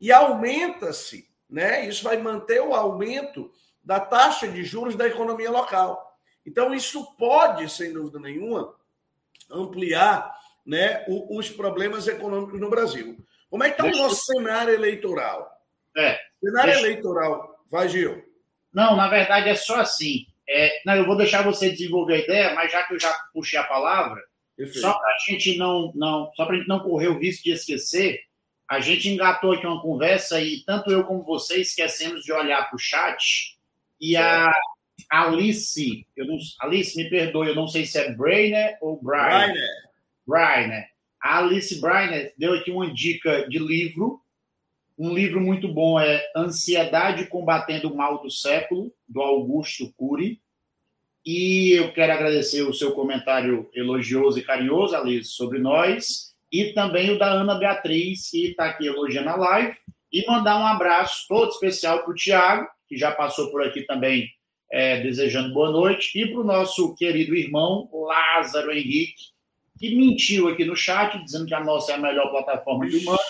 [0.00, 1.86] e aumenta-se, né?
[1.86, 3.50] Isso vai manter o aumento
[3.82, 6.16] da taxa de juros da economia local.
[6.46, 8.74] Então, isso pode, sem dúvida nenhuma,
[9.50, 10.34] ampliar
[10.64, 13.16] né, os problemas econômicos no Brasil.
[13.50, 15.50] Como é que está o nosso cenário eleitoral?
[15.96, 16.18] É.
[16.40, 16.86] Cenário deixa...
[16.86, 17.64] eleitoral.
[17.70, 18.22] Vai, Gil.
[18.72, 20.26] Não, na verdade é só assim.
[20.48, 23.58] É, não, eu vou deixar você desenvolver a ideia, mas já que eu já puxei
[23.58, 24.22] a palavra,
[24.56, 24.80] Perfeito.
[24.80, 27.52] só para a gente não, não, só para a gente não correr o risco de
[27.52, 28.20] esquecer,
[28.68, 32.76] a gente engatou aqui uma conversa e tanto eu como você esquecemos de olhar para
[32.76, 33.56] o chat
[33.98, 34.52] e a
[35.10, 39.54] Alice, eu não, Alice, me perdoe, eu não sei se é Brainer ou Brian.
[40.26, 40.88] Brainer.
[41.20, 44.20] A Alice Brainer deu aqui uma dica de livro.
[44.98, 50.40] Um livro muito bom é Ansiedade Combatendo o Mal do Século, do Augusto Cury.
[51.24, 57.10] E eu quero agradecer o seu comentário elogioso e carinhoso, Alice, sobre nós e também
[57.10, 59.76] o da Ana Beatriz, que está aqui elogiando a live,
[60.12, 64.28] e mandar um abraço todo especial para o Tiago, que já passou por aqui também
[64.70, 69.32] é, desejando boa noite, e para o nosso querido irmão Lázaro Henrique,
[69.78, 73.20] que mentiu aqui no chat, dizendo que a nossa é a melhor plataforma de humanos,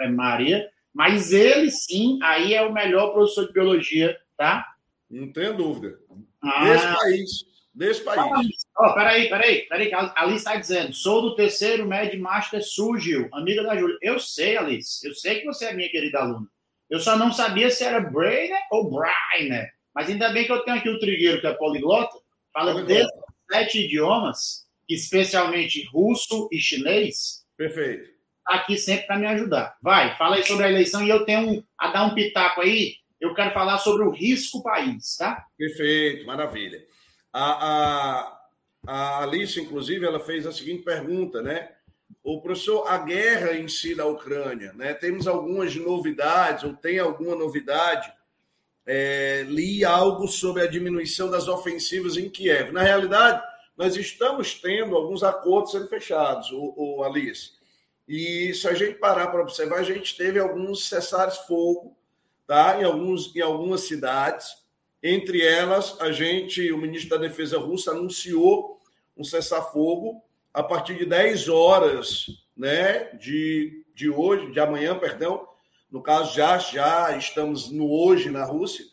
[0.00, 4.66] é Maria, mas ele sim, aí é o melhor professor de biologia, tá?
[5.10, 5.98] Não tenho dúvida.
[6.42, 8.66] Ah, Desse país desse país.
[8.78, 13.76] Oh, peraí, peraí, peraí, Alice está dizendo, sou do terceiro Med Master Surgil, amiga da
[13.76, 13.96] Júlia.
[14.02, 16.46] Eu sei, Alice, eu sei que você é minha querida aluna.
[16.90, 19.72] Eu só não sabia se era Brainer ou Brainer.
[19.94, 22.16] Mas ainda bem que eu tenho aqui o Trigueiro, que é poliglota,
[22.52, 27.46] fala 17 idiomas, especialmente russo e chinês.
[27.56, 28.10] Perfeito.
[28.44, 29.76] Tá aqui sempre para me ajudar.
[29.80, 32.96] Vai, fala aí sobre a eleição e eu tenho um, a dar um pitaco aí.
[33.20, 35.46] Eu quero falar sobre o risco país, tá?
[35.56, 36.84] Perfeito, maravilha.
[37.32, 38.40] A, a,
[38.86, 41.70] a Alice, inclusive, ela fez a seguinte pergunta, né?
[42.22, 44.94] O professor, a guerra em si da Ucrânia, né?
[44.94, 48.12] Temos algumas novidades, ou tem alguma novidade
[48.86, 52.72] é, li algo sobre a diminuição das ofensivas em Kiev.
[52.72, 53.42] Na realidade,
[53.76, 57.52] nós estamos tendo alguns acordos sendo fechados, o, o Alice.
[58.06, 61.96] E se a gente parar para observar, a gente teve alguns cessares-fogo
[62.46, 62.80] tá?
[62.80, 64.61] em, alguns, em algumas cidades.
[65.02, 68.80] Entre elas, a gente, o ministro da Defesa russo anunciou
[69.16, 70.22] um cessar-fogo
[70.54, 72.26] a partir de 10 horas
[72.56, 75.48] né, de, de hoje, de amanhã, perdão.
[75.90, 78.84] No caso, já, já estamos no hoje na Rússia,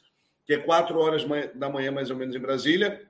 [0.45, 3.07] que é 4 horas da manhã, mais ou menos, em Brasília,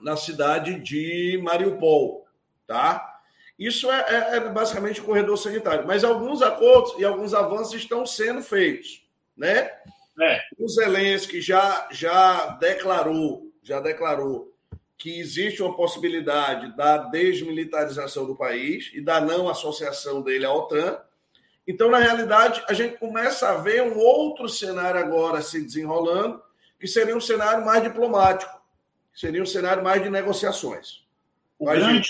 [0.00, 2.26] na cidade de Mariupol.
[2.66, 3.20] Tá?
[3.58, 5.86] Isso é, é, é basicamente o corredor sanitário.
[5.86, 9.04] Mas alguns acordos e alguns avanços estão sendo feitos.
[9.36, 9.70] Né?
[10.20, 10.40] É.
[10.58, 14.52] O Zelensky já, já declarou, já declarou
[14.96, 21.00] que existe uma possibilidade da desmilitarização do país e da não associação dele à OTAN.
[21.66, 26.42] Então, na realidade, a gente começa a ver um outro cenário agora se desenrolando,
[26.80, 28.60] que seria um cenário mais diplomático,
[29.14, 31.04] seria um cenário mais de negociações.
[31.58, 32.08] O grande...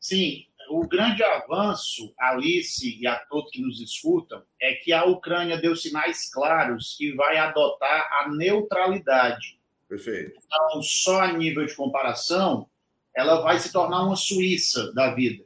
[0.00, 0.46] Sim,
[0.80, 5.76] o grande avanço, Alice e a todos que nos escutam, é que a Ucrânia deu
[5.76, 9.60] sinais claros que vai adotar a neutralidade
[9.92, 10.40] Perfeito.
[10.46, 12.66] Então, só a nível de comparação,
[13.14, 15.44] ela vai se tornar uma Suíça da vida.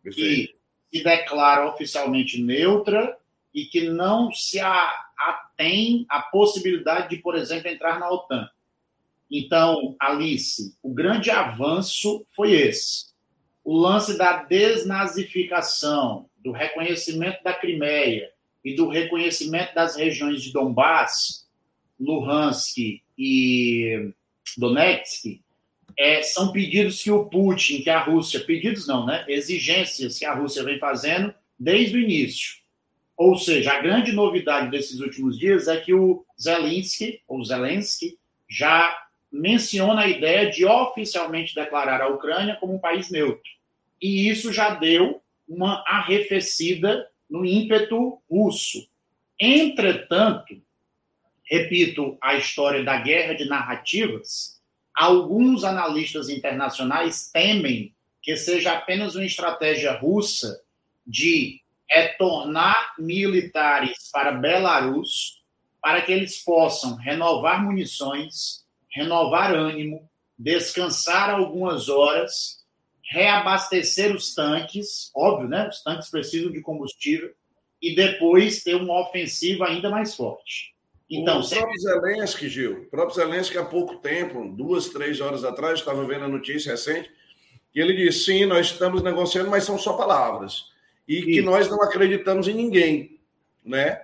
[0.00, 0.54] Perfeito.
[0.88, 3.18] Que se declara oficialmente neutra
[3.52, 8.48] e que não se atém à possibilidade de, por exemplo, entrar na OTAN.
[9.28, 13.11] Então, Alice, o grande avanço foi esse.
[13.64, 18.30] O lance da desnazificação, do reconhecimento da Crimeia
[18.64, 21.46] e do reconhecimento das regiões de Donbass,
[21.98, 24.12] Luhansk e
[24.58, 25.40] Donetsk
[25.96, 29.24] é, são pedidos que o Putin, que a Rússia, pedidos não, né?
[29.28, 32.56] Exigências que a Rússia vem fazendo desde o início.
[33.16, 39.01] Ou seja, a grande novidade desses últimos dias é que o Zelensky, ou Zelensky, já
[39.32, 43.50] menciona a ideia de oficialmente declarar a Ucrânia como um país neutro.
[44.00, 48.86] E isso já deu uma arrefecida no ímpeto russo.
[49.40, 50.60] Entretanto,
[51.44, 54.60] repito a história da guerra de narrativas,
[54.94, 60.62] alguns analistas internacionais temem que seja apenas uma estratégia russa
[61.06, 61.60] de
[61.90, 65.42] retornar militares para Belarus
[65.82, 68.61] para que eles possam renovar munições,
[68.92, 72.62] renovar ânimo, descansar algumas horas,
[73.02, 75.68] reabastecer os tanques, óbvio, né?
[75.68, 77.32] Os tanques precisam de combustível
[77.80, 80.72] e depois ter uma ofensiva ainda mais forte.
[81.10, 85.78] Então, o próprio Zelensky, Gil, o próprio Zelensky há pouco tempo, duas, três horas atrás,
[85.78, 87.10] estava vendo a notícia recente,
[87.70, 90.70] que ele disse, sim, nós estamos negociando, mas são só palavras.
[91.06, 91.26] E isso.
[91.26, 93.20] que nós não acreditamos em ninguém,
[93.62, 94.00] né?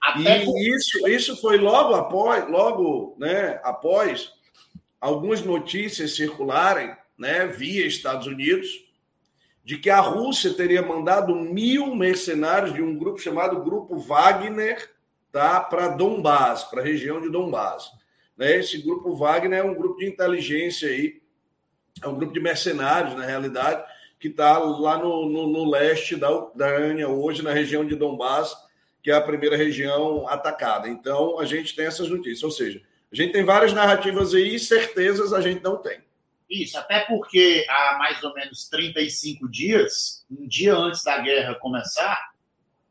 [0.00, 0.58] Até e por...
[0.58, 4.32] isso, isso foi logo após, logo, né, após
[5.00, 8.68] algumas notícias circularem, né, via Estados Unidos,
[9.64, 14.90] de que a Rússia teria mandado mil mercenários de um grupo chamado Grupo Wagner
[15.30, 17.84] tá, para Donbás, para a região de Donbás.
[18.36, 18.56] Né?
[18.56, 21.20] Esse grupo Wagner é um grupo de inteligência aí,
[22.02, 23.84] é um grupo de mercenários, na realidade,
[24.18, 28.54] que está lá no, no, no, leste da Ucrânia, hoje na região de Donbás,
[29.02, 30.88] que é a primeira região atacada.
[30.88, 32.42] Então, a gente tem essas notícias.
[32.42, 32.82] Ou seja,
[33.12, 36.00] a gente tem várias narrativas aí e certezas a gente não tem.
[36.48, 42.18] Isso, até porque há mais ou menos 35 dias, um dia antes da guerra começar,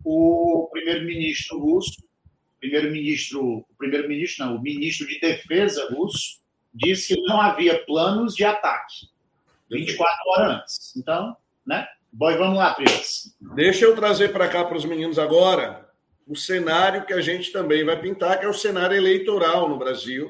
[0.04, 2.10] o primeiro-ministro russo
[2.60, 6.40] primeiro-ministro, o primeiro-ministro não, o ministro de Defesa russo
[6.74, 9.08] disse que não havia planos de ataque
[9.72, 10.96] 24 horas antes.
[10.98, 11.36] Então,
[11.66, 11.88] né?
[12.12, 13.36] Boy, vamos lá, Pires.
[13.56, 15.89] Deixa eu trazer para cá para os meninos agora
[16.30, 20.30] o cenário que a gente também vai pintar, que é o cenário eleitoral no Brasil.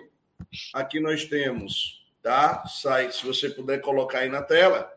[0.74, 2.66] Aqui nós temos, tá?
[2.66, 4.90] Sai, se você puder colocar aí na tela,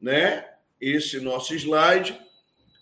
[0.00, 0.44] né?
[0.80, 2.20] Esse nosso slide,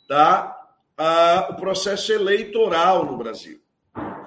[0.09, 0.59] tá?
[0.97, 3.61] Ah, o processo eleitoral no Brasil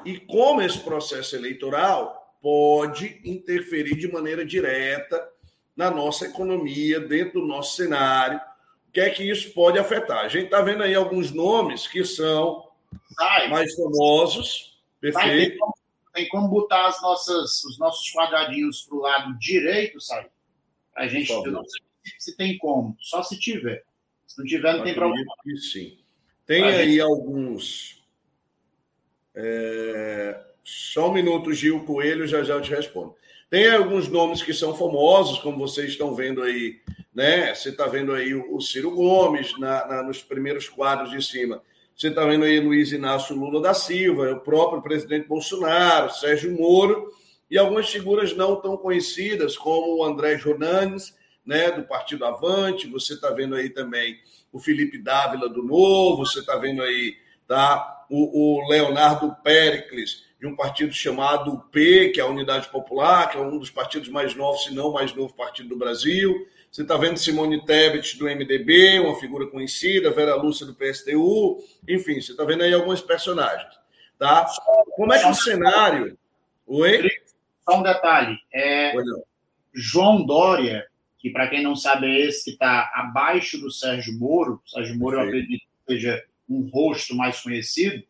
[0.06, 5.28] e como esse processo eleitoral pode interferir de maneira direta
[5.76, 8.40] na nossa economia, dentro do nosso cenário,
[8.88, 10.20] o que é que isso pode afetar.
[10.20, 12.67] A gente está vendo aí alguns nomes que são
[13.16, 13.48] Sai.
[13.50, 15.50] mais famosos, perfeito.
[15.50, 15.74] Tem, como,
[16.14, 20.28] tem, como, botar as nossas, os nossos quadradinhos para o lado direito, sai?
[20.96, 21.82] A gente, eu não sei
[22.18, 23.84] se tem como, só se tiver.
[24.26, 25.32] Se não tiver, não tem problema.
[25.72, 25.98] Sim.
[26.46, 27.02] Tem aí gente...
[27.02, 27.98] alguns
[29.38, 30.44] é...
[30.64, 33.16] Só um minuto, Gil Coelho, já já eu te respondo.
[33.50, 36.82] Tem alguns nomes que são famosos, como vocês estão vendo aí,
[37.14, 37.54] né?
[37.54, 41.62] Você está vendo aí o Ciro Gomes na, na, nos primeiros quadros de cima.
[41.98, 47.12] Você está vendo aí Luiz Inácio Lula da Silva, o próprio presidente Bolsonaro, Sérgio Moro,
[47.50, 53.16] e algumas figuras não tão conhecidas, como o André Jonanes, né, do Partido Avante, você
[53.16, 54.20] está vendo aí também
[54.52, 57.16] o Felipe Dávila do Novo, você está vendo aí
[57.48, 63.32] tá, o, o Leonardo Pericles, de um partido chamado UP, que é a Unidade Popular,
[63.32, 66.48] que é um dos partidos mais novos, se não mais novo partido do Brasil.
[66.78, 71.58] Você está vendo Simone Tebet do MDB, uma figura conhecida, Vera Lúcia do PSTU,
[71.90, 73.74] enfim, você está vendo aí alguns personagens.
[74.20, 74.46] Tá?
[74.96, 76.16] Como é que o cenário.
[76.68, 77.10] Oi?
[77.68, 78.38] Só um detalhe.
[78.54, 78.94] É,
[79.74, 80.86] João Dória,
[81.18, 85.18] que para quem não sabe é esse que está abaixo do Sérgio Moro, Sérgio Moro
[85.18, 88.04] eu acredito que seja um rosto mais conhecido,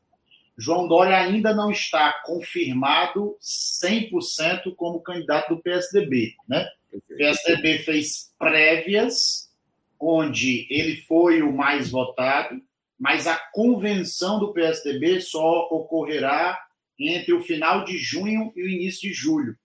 [0.58, 6.36] João Dória ainda não está confirmado 100% como candidato do PSDB.
[6.46, 6.68] Né?
[6.94, 9.52] O PSDB fez prévias,
[10.00, 12.62] onde ele foi o mais votado,
[13.00, 16.58] mas a convenção do PSDB só ocorrerá
[17.00, 19.56] entre o final de junho e o início de julho.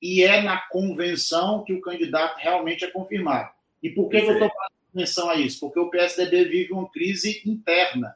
[0.00, 3.50] E é na convenção que o candidato realmente é confirmado.
[3.82, 5.60] E por que, que eu estou fazendo menção a isso?
[5.60, 8.14] Porque o PSDB vive uma crise interna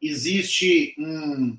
[0.00, 1.58] existe um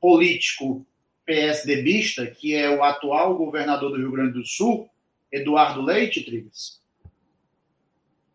[0.00, 0.86] político
[1.26, 4.88] PSDBista, que é o atual governador do Rio Grande do Sul,
[5.32, 6.80] Eduardo Leite, Trigas.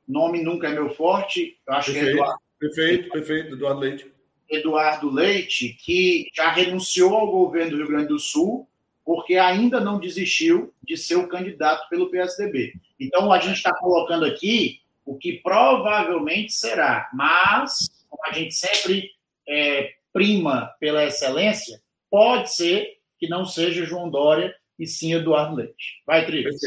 [0.07, 2.41] Nome nunca é meu forte, eu acho perfeito, que é Eduardo.
[2.59, 4.11] Perfeito, perfeito, Eduardo Leite.
[4.49, 8.67] Eduardo Leite, que já renunciou ao governo do Rio Grande do Sul,
[9.05, 12.73] porque ainda não desistiu de ser o candidato pelo PSDB.
[12.99, 19.09] Então, a gente está colocando aqui o que provavelmente será, mas, como a gente sempre
[19.47, 26.01] é, prima pela excelência, pode ser que não seja João Dória e sim Eduardo Leite.
[26.05, 26.59] Vai, Trilhas.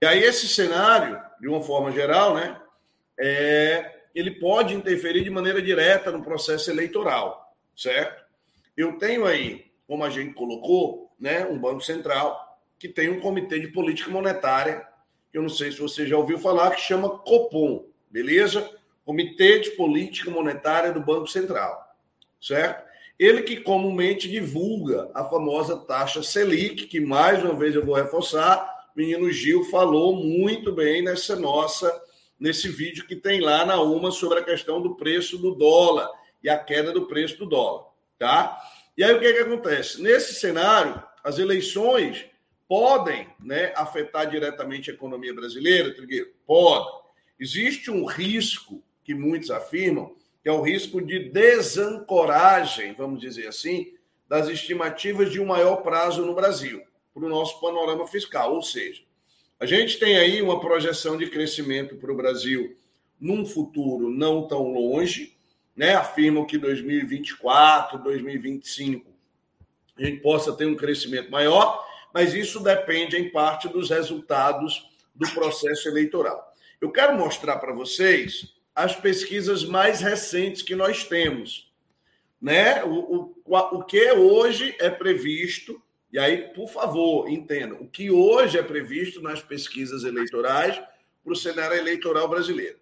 [0.00, 2.60] E aí, esse cenário, de uma forma geral, né,
[3.18, 8.24] é, ele pode interferir de maneira direta no processo eleitoral, certo?
[8.76, 12.46] Eu tenho aí, como a gente colocou, né, um Banco Central
[12.78, 14.86] que tem um comitê de política monetária,
[15.32, 18.70] que eu não sei se você já ouviu falar, que chama Copom, beleza?
[19.04, 21.96] Comitê de Política Monetária do Banco Central,
[22.40, 22.87] certo?
[23.18, 28.88] Ele que comumente divulga a famosa taxa Selic, que mais uma vez eu vou reforçar,
[28.94, 31.90] o menino Gil falou muito bem nessa nossa
[32.38, 36.08] nesse vídeo que tem lá na UMA sobre a questão do preço do dólar
[36.42, 38.56] e a queda do preço do dólar, tá?
[38.96, 40.00] E aí o que, que acontece?
[40.00, 42.26] Nesse cenário, as eleições
[42.68, 46.30] podem né, afetar diretamente a economia brasileira, Trigueiro?
[46.46, 46.86] Pode.
[47.40, 50.14] Existe um risco que muitos afirmam,
[50.48, 53.92] que é o risco de desancoragem, vamos dizer assim,
[54.26, 56.82] das estimativas de um maior prazo no Brasil,
[57.12, 58.54] para o nosso panorama fiscal.
[58.54, 59.02] Ou seja,
[59.60, 62.78] a gente tem aí uma projeção de crescimento para o Brasil
[63.20, 65.36] num futuro não tão longe,
[65.76, 65.94] né?
[65.96, 69.04] afirmam que 2024, 2025
[69.98, 75.28] a gente possa ter um crescimento maior, mas isso depende em parte dos resultados do
[75.34, 76.54] processo eleitoral.
[76.80, 81.68] Eu quero mostrar para vocês as pesquisas mais recentes que nós temos.
[82.40, 82.84] Né?
[82.84, 85.82] O, o, o que hoje é previsto,
[86.12, 90.80] e aí, por favor, entendam, o que hoje é previsto nas pesquisas eleitorais
[91.24, 92.78] para o cenário eleitoral brasileiro.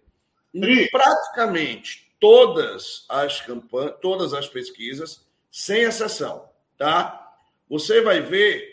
[0.53, 6.47] Em praticamente todas as campanhas, todas as pesquisas, sem exceção,
[6.77, 7.35] tá?
[7.67, 8.71] Você vai ver,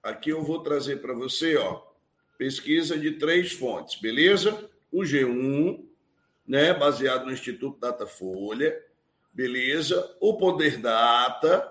[0.00, 1.82] aqui eu vou trazer para você, ó,
[2.38, 4.70] pesquisa de três fontes, beleza?
[4.92, 5.85] O G1,
[6.46, 8.76] né, baseado no Instituto Datafolha,
[9.32, 10.16] beleza?
[10.20, 11.66] O Poder Data,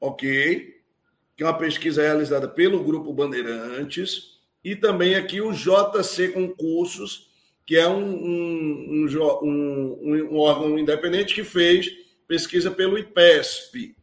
[0.00, 0.80] ok?
[1.36, 7.30] Que é uma pesquisa realizada pelo Grupo Bandeirantes, e também aqui o JC Concursos,
[7.66, 9.06] que é um, um,
[9.42, 11.90] um, um órgão independente que fez
[12.26, 13.94] pesquisa pelo IPESP.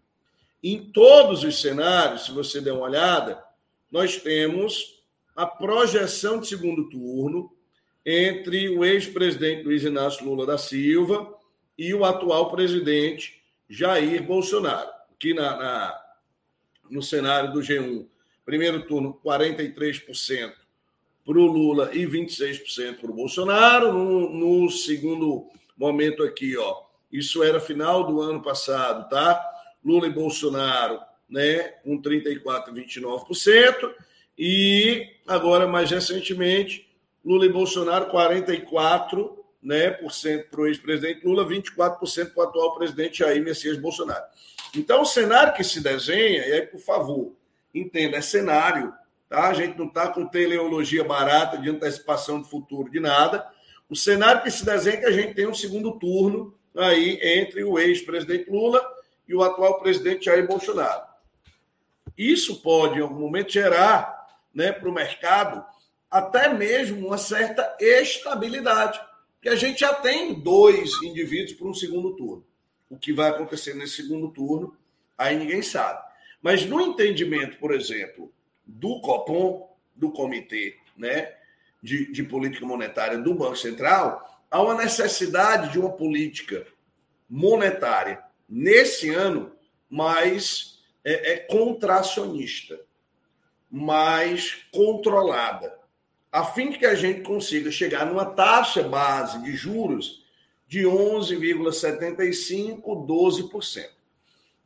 [0.64, 3.44] Em todos os cenários, se você der uma olhada,
[3.92, 5.04] nós temos
[5.36, 7.52] a projeção de segundo turno,
[8.06, 11.34] entre o ex-presidente Luiz Inácio Lula da Silva
[11.78, 14.90] e o atual presidente Jair Bolsonaro.
[15.14, 16.02] Aqui na, na
[16.90, 18.06] no cenário do G1,
[18.44, 20.52] primeiro turno, 43%
[21.26, 23.94] para o Lula e 26% para o Bolsonaro.
[23.94, 25.48] No, no, segundo
[25.78, 29.42] momento aqui, ó, isso era final do ano passado, tá?
[29.84, 31.00] Lula e Bolsonaro,
[31.30, 33.94] né, com 34% e 29%.
[34.38, 36.91] E agora, mais recentemente,
[37.24, 43.44] Lula e Bolsonaro, 44% né, para o ex-presidente Lula, 24% para o atual presidente Jair
[43.44, 44.24] Messias Bolsonaro.
[44.76, 47.36] Então, o cenário que se desenha, e aí, por favor,
[47.74, 48.94] entenda, é cenário,
[49.30, 49.50] tá?
[49.50, 53.46] A gente não está com teleologia barata de antecipação do futuro, de nada.
[53.90, 57.64] O cenário que se desenha é que a gente tem um segundo turno aí entre
[57.64, 58.82] o ex-presidente Lula
[59.28, 61.04] e o atual presidente Jair Bolsonaro.
[62.18, 65.64] Isso pode, em algum momento, gerar né, para o mercado
[66.12, 69.00] até mesmo uma certa estabilidade,
[69.42, 72.46] que a gente já tem dois indivíduos para um segundo turno.
[72.90, 74.76] O que vai acontecer nesse segundo turno,
[75.18, 76.04] aí ninguém sabe.
[76.42, 78.32] Mas no entendimento, por exemplo,
[78.66, 81.34] do Copom, do Comitê né,
[81.82, 86.68] de, de Política Monetária do Banco Central, há uma necessidade de uma política
[87.30, 89.54] monetária nesse ano
[89.90, 92.80] mais é, é contracionista,
[93.70, 95.81] mais controlada,
[96.32, 100.24] a fim de que a gente consiga chegar numa taxa base de juros
[100.68, 103.90] de 11,75%, 12%.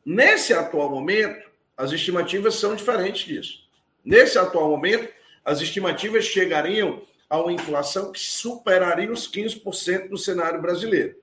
[0.04, 3.66] Nesse atual momento, as estimativas são diferentes disso.
[4.04, 5.12] Nesse atual momento,
[5.44, 11.16] as estimativas chegariam a uma inflação que superaria os 15% do cenário brasileiro.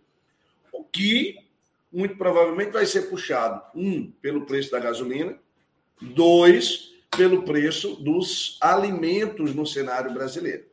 [0.74, 1.38] O que
[1.90, 5.40] muito provavelmente vai ser puxado, um, pelo preço da gasolina,
[6.02, 10.65] dois, pelo preço dos alimentos no cenário brasileiro.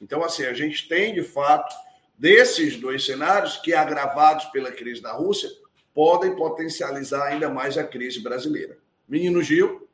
[0.00, 1.74] Então, assim, a gente tem, de fato,
[2.16, 5.50] desses dois cenários que, agravados pela crise da Rússia,
[5.94, 8.78] podem potencializar ainda mais a crise brasileira.
[9.08, 9.88] Menino Gil?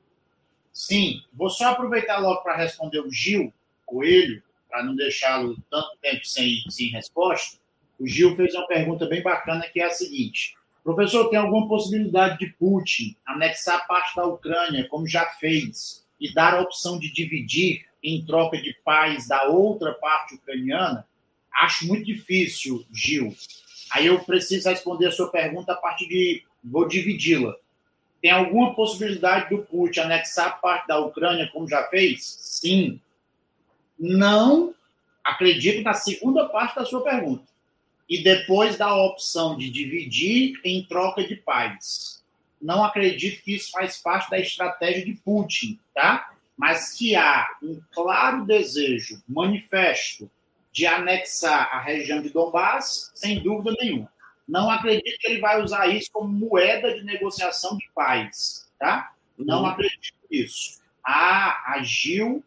[0.73, 3.53] Sim, vou só aproveitar logo para responder o Gil
[3.87, 7.59] Coelho, para não deixá-lo tanto tempo sem, sem resposta.
[7.99, 12.39] O Gil fez uma pergunta bem bacana que é a seguinte: Professor, tem alguma possibilidade
[12.39, 17.87] de Putin anexar parte da Ucrânia, como já fez, e dar a opção de dividir
[18.03, 21.09] em troca de paz da outra parte ucraniana?
[21.51, 23.35] Acho muito difícil, Gil.
[23.93, 26.45] Aí eu preciso responder a sua pergunta a partir de.
[26.63, 27.57] Vou dividi-la.
[28.21, 32.25] Tem alguma possibilidade do Putin anexar parte da Ucrânia, como já fez?
[32.25, 33.01] Sim.
[33.99, 34.75] Não
[35.23, 37.54] acredito na segunda parte da sua pergunta
[38.09, 42.23] e depois dá a opção de dividir em troca de paz.
[42.61, 46.31] Não acredito que isso faz parte da estratégia de Putin, tá?
[46.57, 50.31] Mas que há um claro desejo, manifesto,
[50.73, 54.13] de anexar a região de Donbass, sem dúvida nenhuma.
[54.47, 59.13] Não acredito que ele vai usar isso como moeda de negociação de paz, tá?
[59.39, 59.67] Não uhum.
[59.67, 60.81] acredito nisso.
[61.03, 62.43] A, a Gil,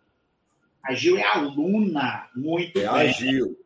[0.83, 2.89] a Gil é aluna muito é bem.
[2.89, 3.57] A Gil.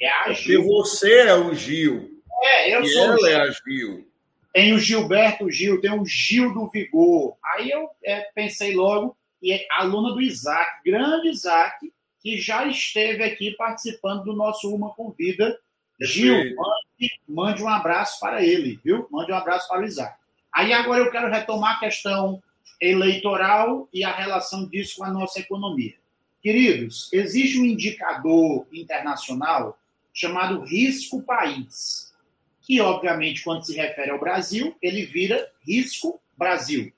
[0.00, 0.64] É a Porque Gil.
[0.64, 2.22] você é o Gil.
[2.42, 4.08] É, eu e sou ela é a Gil.
[4.52, 7.36] Tem o Gilberto Gil, tem o Gil do Vigor.
[7.44, 13.22] Aí eu é, pensei logo, e é aluna do Isaac, grande Isaac, que já esteve
[13.22, 15.58] aqui participando do nosso Uma Convida.
[16.00, 19.06] Gil, mande, mande, um abraço para ele, viu?
[19.10, 20.16] Mande um abraço para o Isaac.
[20.52, 22.42] Aí agora eu quero retomar a questão
[22.80, 25.94] eleitoral e a relação disso com a nossa economia.
[26.42, 29.78] Queridos, existe um indicador internacional
[30.12, 32.14] chamado risco país,
[32.62, 36.92] que obviamente quando se refere ao Brasil, ele vira risco Brasil.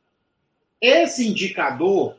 [0.81, 2.19] Esse indicador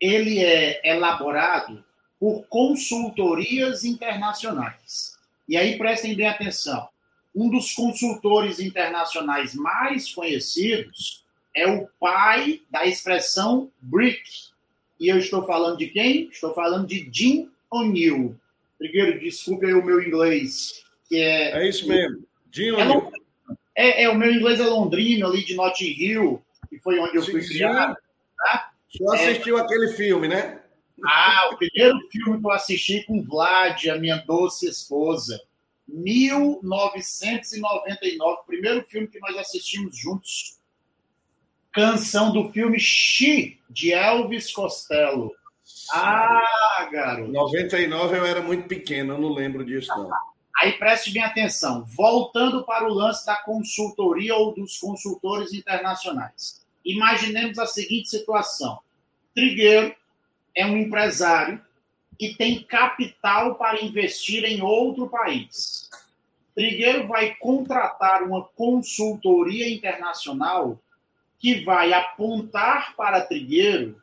[0.00, 1.84] ele é elaborado
[2.18, 5.18] por consultorias internacionais.
[5.48, 6.88] E aí prestem bem atenção.
[7.34, 14.49] Um dos consultores internacionais mais conhecidos é o pai da expressão BRIC,
[15.00, 16.28] e eu estou falando de quem?
[16.28, 18.36] Estou falando de Jim O'Neill.
[18.78, 21.62] Primeiro, desculpe aí o meu inglês, que é.
[21.62, 22.22] É isso mesmo.
[22.52, 23.10] Jim é O'Neill.
[23.74, 27.24] É, é, o meu inglês é londrino, ali de Notting Hill, que foi onde eu
[27.24, 27.96] fui criado.
[28.36, 28.72] Tá?
[28.90, 29.62] Só assistiu é...
[29.62, 30.60] aquele filme, né?
[31.02, 35.40] Ah, o primeiro filme que eu assisti com Vlad, a minha doce esposa.
[35.88, 40.59] 1999, primeiro filme que nós assistimos juntos
[41.72, 45.32] Canção do filme She, de Elvis Costello.
[45.92, 47.30] Ah, garoto.
[47.30, 50.10] 99 eu era muito pequeno, eu não lembro disso, não.
[50.60, 51.84] Aí preste bem atenção.
[51.86, 56.60] Voltando para o lance da consultoria ou dos consultores internacionais.
[56.84, 58.78] Imaginemos a seguinte situação:
[59.34, 59.94] Trigueiro
[60.54, 61.60] é um empresário
[62.18, 65.88] e tem capital para investir em outro país.
[66.54, 70.78] Trigueiro vai contratar uma consultoria internacional
[71.40, 74.00] que vai apontar para Trigueiro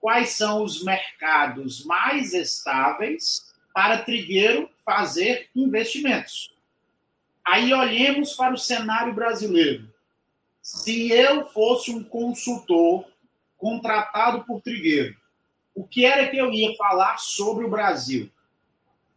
[0.00, 6.56] quais são os mercados mais estáveis para Trigueiro fazer investimentos.
[7.46, 9.92] Aí olhemos para o cenário brasileiro.
[10.62, 13.06] Se eu fosse um consultor
[13.58, 15.14] contratado por Trigueiro,
[15.74, 18.30] o que era que eu ia falar sobre o Brasil?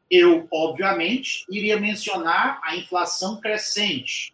[0.09, 4.33] Eu, obviamente, iria mencionar a inflação crescente.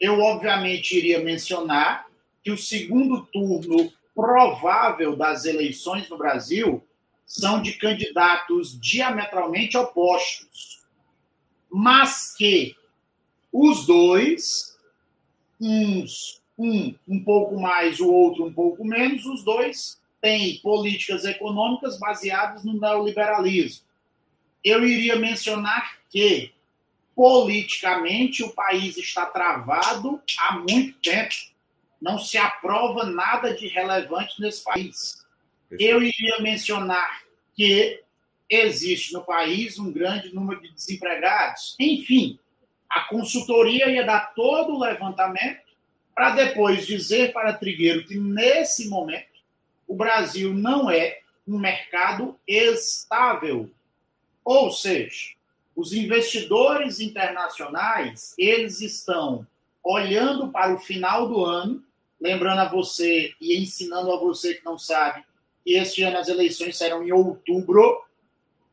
[0.00, 2.09] Eu, obviamente, iria mencionar
[2.42, 6.82] que o segundo turno provável das eleições no Brasil
[7.26, 10.82] são de candidatos diametralmente opostos,
[11.70, 12.76] mas que
[13.52, 14.78] Os dois,
[15.60, 21.98] uns um um pouco mais, o outro um pouco menos, os dois têm políticas econômicas
[21.98, 23.86] baseadas no neoliberalismo.
[24.62, 26.52] Eu iria mencionar que
[27.14, 31.34] politicamente o país está travado há muito tempo.
[32.00, 35.24] Não se aprova nada de relevante nesse país.
[35.70, 37.22] Eu iria mencionar
[37.54, 38.02] que
[38.48, 41.76] existe no país um grande número de desempregados.
[41.78, 42.38] Enfim,
[42.88, 45.70] a consultoria ia dar todo o levantamento
[46.14, 49.40] para depois dizer para Trigueiro que, nesse momento,
[49.86, 53.70] o Brasil não é um mercado estável.
[54.44, 55.34] Ou seja,
[55.76, 59.46] os investidores internacionais, eles estão
[59.82, 61.82] olhando para o final do ano,
[62.20, 65.24] lembrando a você e ensinando a você que não sabe,
[65.64, 68.02] que este ano as eleições serão em outubro,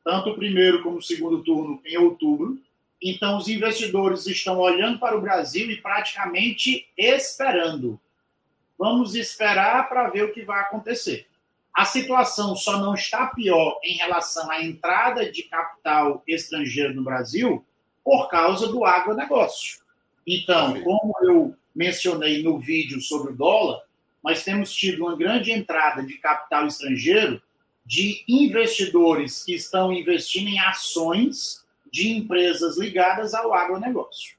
[0.04, 2.60] tanto o primeiro como o segundo turno em outubro.
[3.02, 8.00] Então, os investidores estão olhando para o Brasil e praticamente esperando.
[8.78, 11.28] Vamos esperar para ver o que vai acontecer.
[11.74, 17.64] A situação só não está pior em relação à entrada de capital estrangeiro no Brasil
[18.04, 19.80] por causa do agronegócio.
[20.26, 23.84] Então, como eu mencionei no vídeo sobre o dólar,
[24.24, 27.40] nós temos tido uma grande entrada de capital estrangeiro
[27.86, 34.36] de investidores que estão investindo em ações de empresas ligadas ao agronegócio.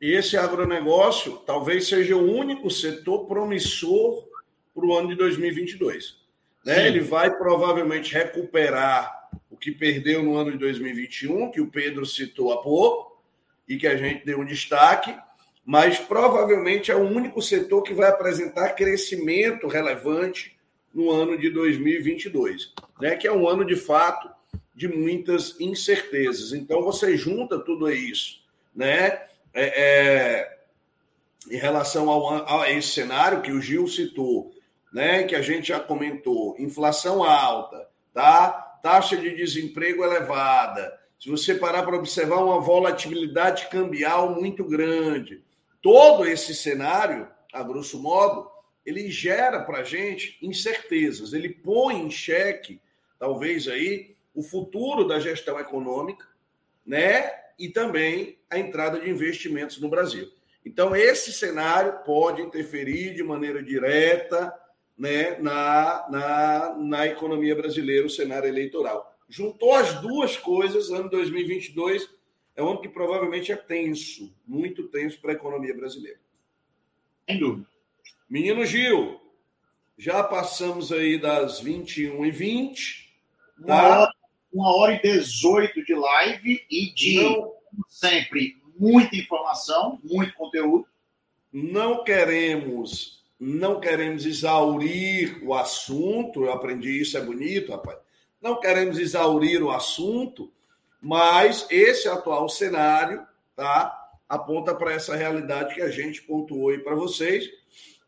[0.00, 4.26] Esse agronegócio talvez seja o único setor promissor
[4.74, 6.16] para o ano de 2022.
[6.64, 6.88] Né?
[6.88, 12.52] Ele vai provavelmente recuperar o que perdeu no ano de 2021, que o Pedro citou
[12.52, 13.22] há pouco,
[13.68, 15.14] e que a gente deu um destaque,
[15.64, 20.56] mas provavelmente é o único setor que vai apresentar crescimento relevante
[20.92, 23.16] no ano de 2022, né?
[23.16, 24.30] que é um ano de fato
[24.74, 26.52] de muitas incertezas.
[26.52, 28.42] Então você junta tudo isso,
[28.74, 29.22] né?
[29.54, 30.58] É, é,
[31.50, 34.52] em relação ao, a esse cenário que o Gil citou,
[34.92, 35.24] né?
[35.24, 38.50] Que a gente já comentou, inflação alta, tá?
[38.82, 40.98] Taxa de desemprego elevada.
[41.18, 45.42] Se você parar para observar uma volatilidade cambial muito grande,
[45.82, 48.48] todo esse cenário, a grosso modo,
[48.86, 52.80] ele gera para a gente incertezas, ele põe em xeque,
[53.18, 56.26] talvez aí, o futuro da gestão econômica,
[56.86, 57.30] né?
[57.58, 60.32] E também a entrada de investimentos no Brasil.
[60.64, 64.52] Então, esse cenário pode interferir de maneira direta
[64.96, 69.12] né, na, na, na economia brasileira, o cenário eleitoral.
[69.28, 72.08] Juntou as duas coisas, ano 2022
[72.54, 76.20] é um ano que provavelmente é tenso, muito tenso para a economia brasileira.
[77.28, 77.66] Sem dúvida.
[78.28, 79.20] Menino Gil,
[79.96, 83.06] já passamos aí das 21h20.
[83.66, 83.74] Tá?
[83.74, 84.12] Uma, hora,
[84.52, 87.52] uma hora e 18 de live e de não,
[87.86, 90.86] sempre muita informação, muito conteúdo.
[91.52, 96.44] Não queremos, não queremos exaurir o assunto.
[96.44, 97.98] Eu aprendi isso, é bonito, rapaz.
[98.40, 100.52] Não queremos exaurir o assunto,
[101.02, 103.26] mas esse atual cenário,
[103.56, 103.98] tá?
[104.28, 107.50] Aponta para essa realidade que a gente pontuou aí para vocês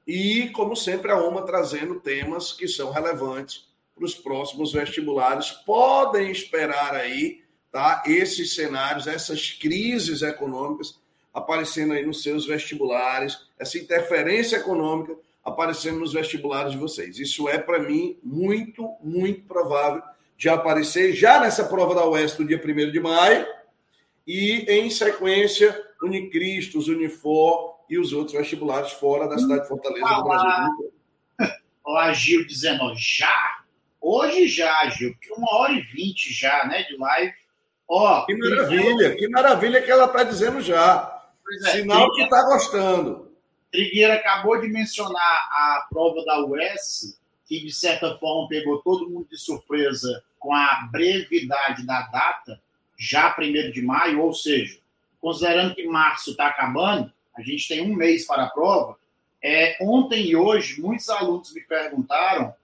[0.06, 5.50] e, como sempre, a UMA trazendo temas que são relevantes para os próximos vestibulares.
[5.50, 7.42] Podem esperar aí
[7.72, 10.98] tá, esses cenários, essas crises econômicas
[11.32, 17.18] aparecendo aí nos seus vestibulares, essa interferência econômica aparecendo nos vestibulares de vocês.
[17.18, 20.00] Isso é, para mim, muito, muito provável
[20.44, 23.46] de aparecer já nessa prova da UES do dia 1 de maio
[24.26, 30.24] e, em sequência, Unicristos, Unifor e os outros vestibulares fora da cidade de Fortaleza do
[30.24, 30.92] Brasil.
[31.82, 33.64] Ó, Gil dizendo, já?
[33.98, 37.32] Hoje já, Gil, que uma hora e vinte já, né, de live.
[37.88, 41.22] Ó, que maravilha, que maravilha que ela está dizendo já.
[41.64, 43.32] É, Sinal que está gostando.
[43.72, 47.18] Trigueira acabou de mencionar a prova da UES,
[47.60, 52.60] que de certa forma pegou todo mundo de surpresa com a brevidade da data,
[52.98, 54.78] já 1 de maio, ou seja,
[55.20, 58.98] considerando que março está acabando, a gente tem um mês para a prova.
[59.42, 62.54] É, ontem e hoje, muitos alunos me perguntaram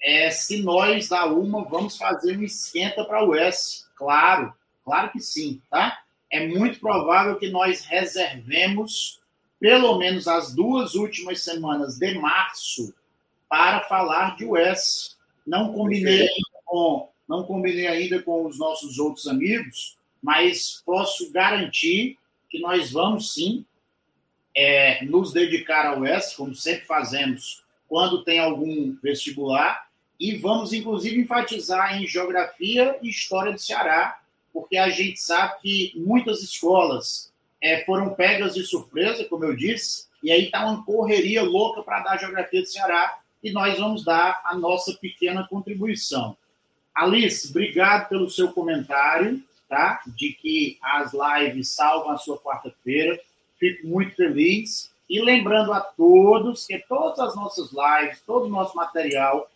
[0.00, 3.88] é, se nós da UMA vamos fazer um esquenta para a UES.
[3.94, 4.54] Claro,
[4.84, 6.00] claro que sim, tá?
[6.30, 9.20] É muito provável que nós reservemos
[9.58, 12.94] pelo menos as duas últimas semanas de março
[13.50, 15.18] para falar de UES.
[15.44, 22.16] Não combinei ainda com, não combinei ainda com os nossos outros amigos, mas posso garantir
[22.48, 23.66] que nós vamos sim
[24.56, 31.20] é, nos dedicar ao S, como sempre fazemos quando tem algum vestibular, e vamos, inclusive,
[31.20, 34.20] enfatizar em geografia e história do Ceará,
[34.52, 40.06] porque a gente sabe que muitas escolas é, foram pegas de surpresa, como eu disse,
[40.22, 44.40] e aí está uma correria louca para dar geografia do Ceará e nós vamos dar
[44.44, 46.36] a nossa pequena contribuição.
[46.94, 50.02] Alice, obrigado pelo seu comentário, tá?
[50.06, 53.18] De que as lives salvam a sua quarta-feira.
[53.58, 54.92] Fico muito feliz.
[55.08, 59.50] E lembrando a todos que todas as nossas lives, todo o nosso material,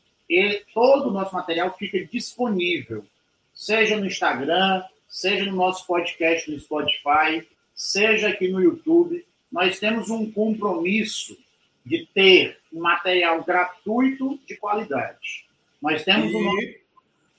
[0.73, 3.05] todo o nosso material fica disponível,
[3.52, 9.24] seja no Instagram, seja no nosso podcast no Spotify, seja aqui no YouTube.
[9.52, 11.36] Nós temos um compromisso
[11.85, 15.47] de ter material gratuito de qualidade.
[15.81, 16.75] Nós temos e, um,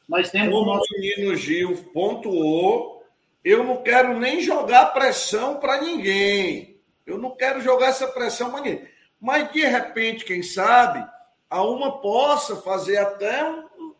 [0.07, 0.93] nós temos como o nosso...
[0.93, 3.03] menino Gil pontuou,
[3.43, 6.79] eu não quero nem jogar pressão para ninguém.
[7.05, 8.87] Eu não quero jogar essa pressão para ninguém.
[9.19, 11.05] Mas, de repente, quem sabe,
[11.49, 13.93] a uma possa fazer até um,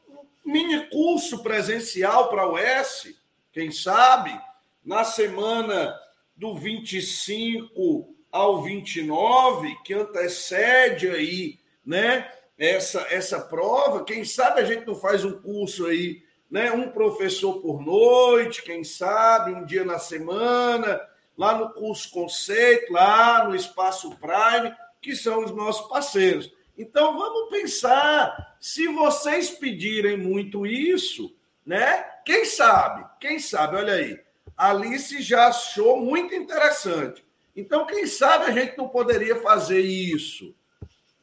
[0.45, 3.16] mini curso presencial para o S,
[3.52, 4.40] quem sabe,
[4.84, 5.95] na semana
[6.36, 14.03] do 25 ao 29, que antecede aí, né, essa, essa prova.
[14.03, 16.22] Quem sabe a gente não faz um curso aí,
[16.52, 20.99] né, um professor por noite, quem sabe, um dia na semana,
[21.38, 26.52] lá no curso Conceito, lá no Espaço Prime, que são os nossos parceiros.
[26.78, 31.34] Então vamos pensar, se vocês pedirem muito isso,
[31.66, 32.03] né?
[32.26, 33.06] Quem sabe?
[33.18, 33.78] Quem sabe?
[33.78, 34.20] Olha aí.
[34.57, 37.24] Alice já achou muito interessante.
[37.56, 40.53] Então, quem sabe a gente não poderia fazer isso?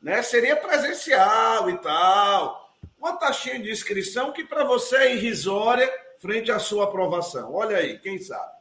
[0.00, 0.22] Né?
[0.22, 2.74] Seria presencial e tal.
[2.98, 7.52] Uma taxinha de inscrição que para você é irrisória frente à sua aprovação.
[7.52, 8.52] Olha aí, quem sabe?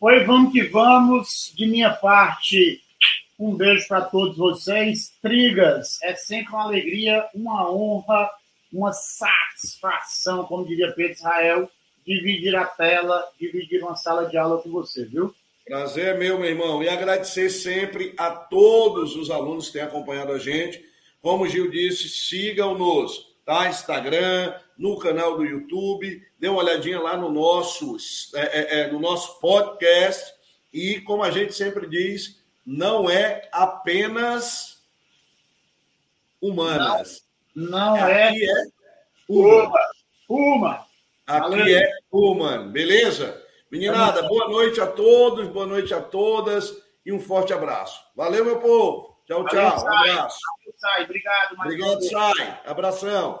[0.00, 1.52] Oi, vamos que vamos.
[1.56, 2.82] De minha parte,
[3.38, 5.12] um beijo para todos vocês.
[5.22, 8.30] Trigas, é sempre uma alegria, uma honra,
[8.72, 11.70] uma satisfação, como diria Pedro Israel,
[12.06, 15.34] dividir a tela, dividir uma sala de aula com você, viu?
[15.66, 16.80] Prazer é meu, meu irmão.
[16.80, 20.84] E agradecer sempre a todos os alunos que têm acompanhado a gente.
[21.20, 23.68] Como o Gil disse, sigam-nos, tá?
[23.68, 27.96] Instagram, no canal do YouTube, dê uma olhadinha lá no nosso,
[28.32, 30.32] é, é, é, no nosso podcast.
[30.72, 34.84] E como a gente sempre diz, não é apenas
[36.40, 37.24] humanas.
[37.52, 38.28] Não, não é.
[38.28, 38.64] Aqui é
[39.28, 39.80] uma.
[40.28, 40.86] Uma.
[41.26, 41.76] Aqui Valeu.
[41.76, 43.45] é human, beleza?
[43.70, 46.72] Meninada, boa noite a todos, boa noite a todas
[47.04, 48.00] e um forte abraço.
[48.14, 49.16] Valeu, meu povo.
[49.26, 49.78] Tchau, tchau.
[49.78, 50.38] Valeu, um abraço.
[50.76, 51.04] Sai.
[51.04, 52.60] Obrigado, Obrigado, Sai.
[52.64, 53.40] Abração.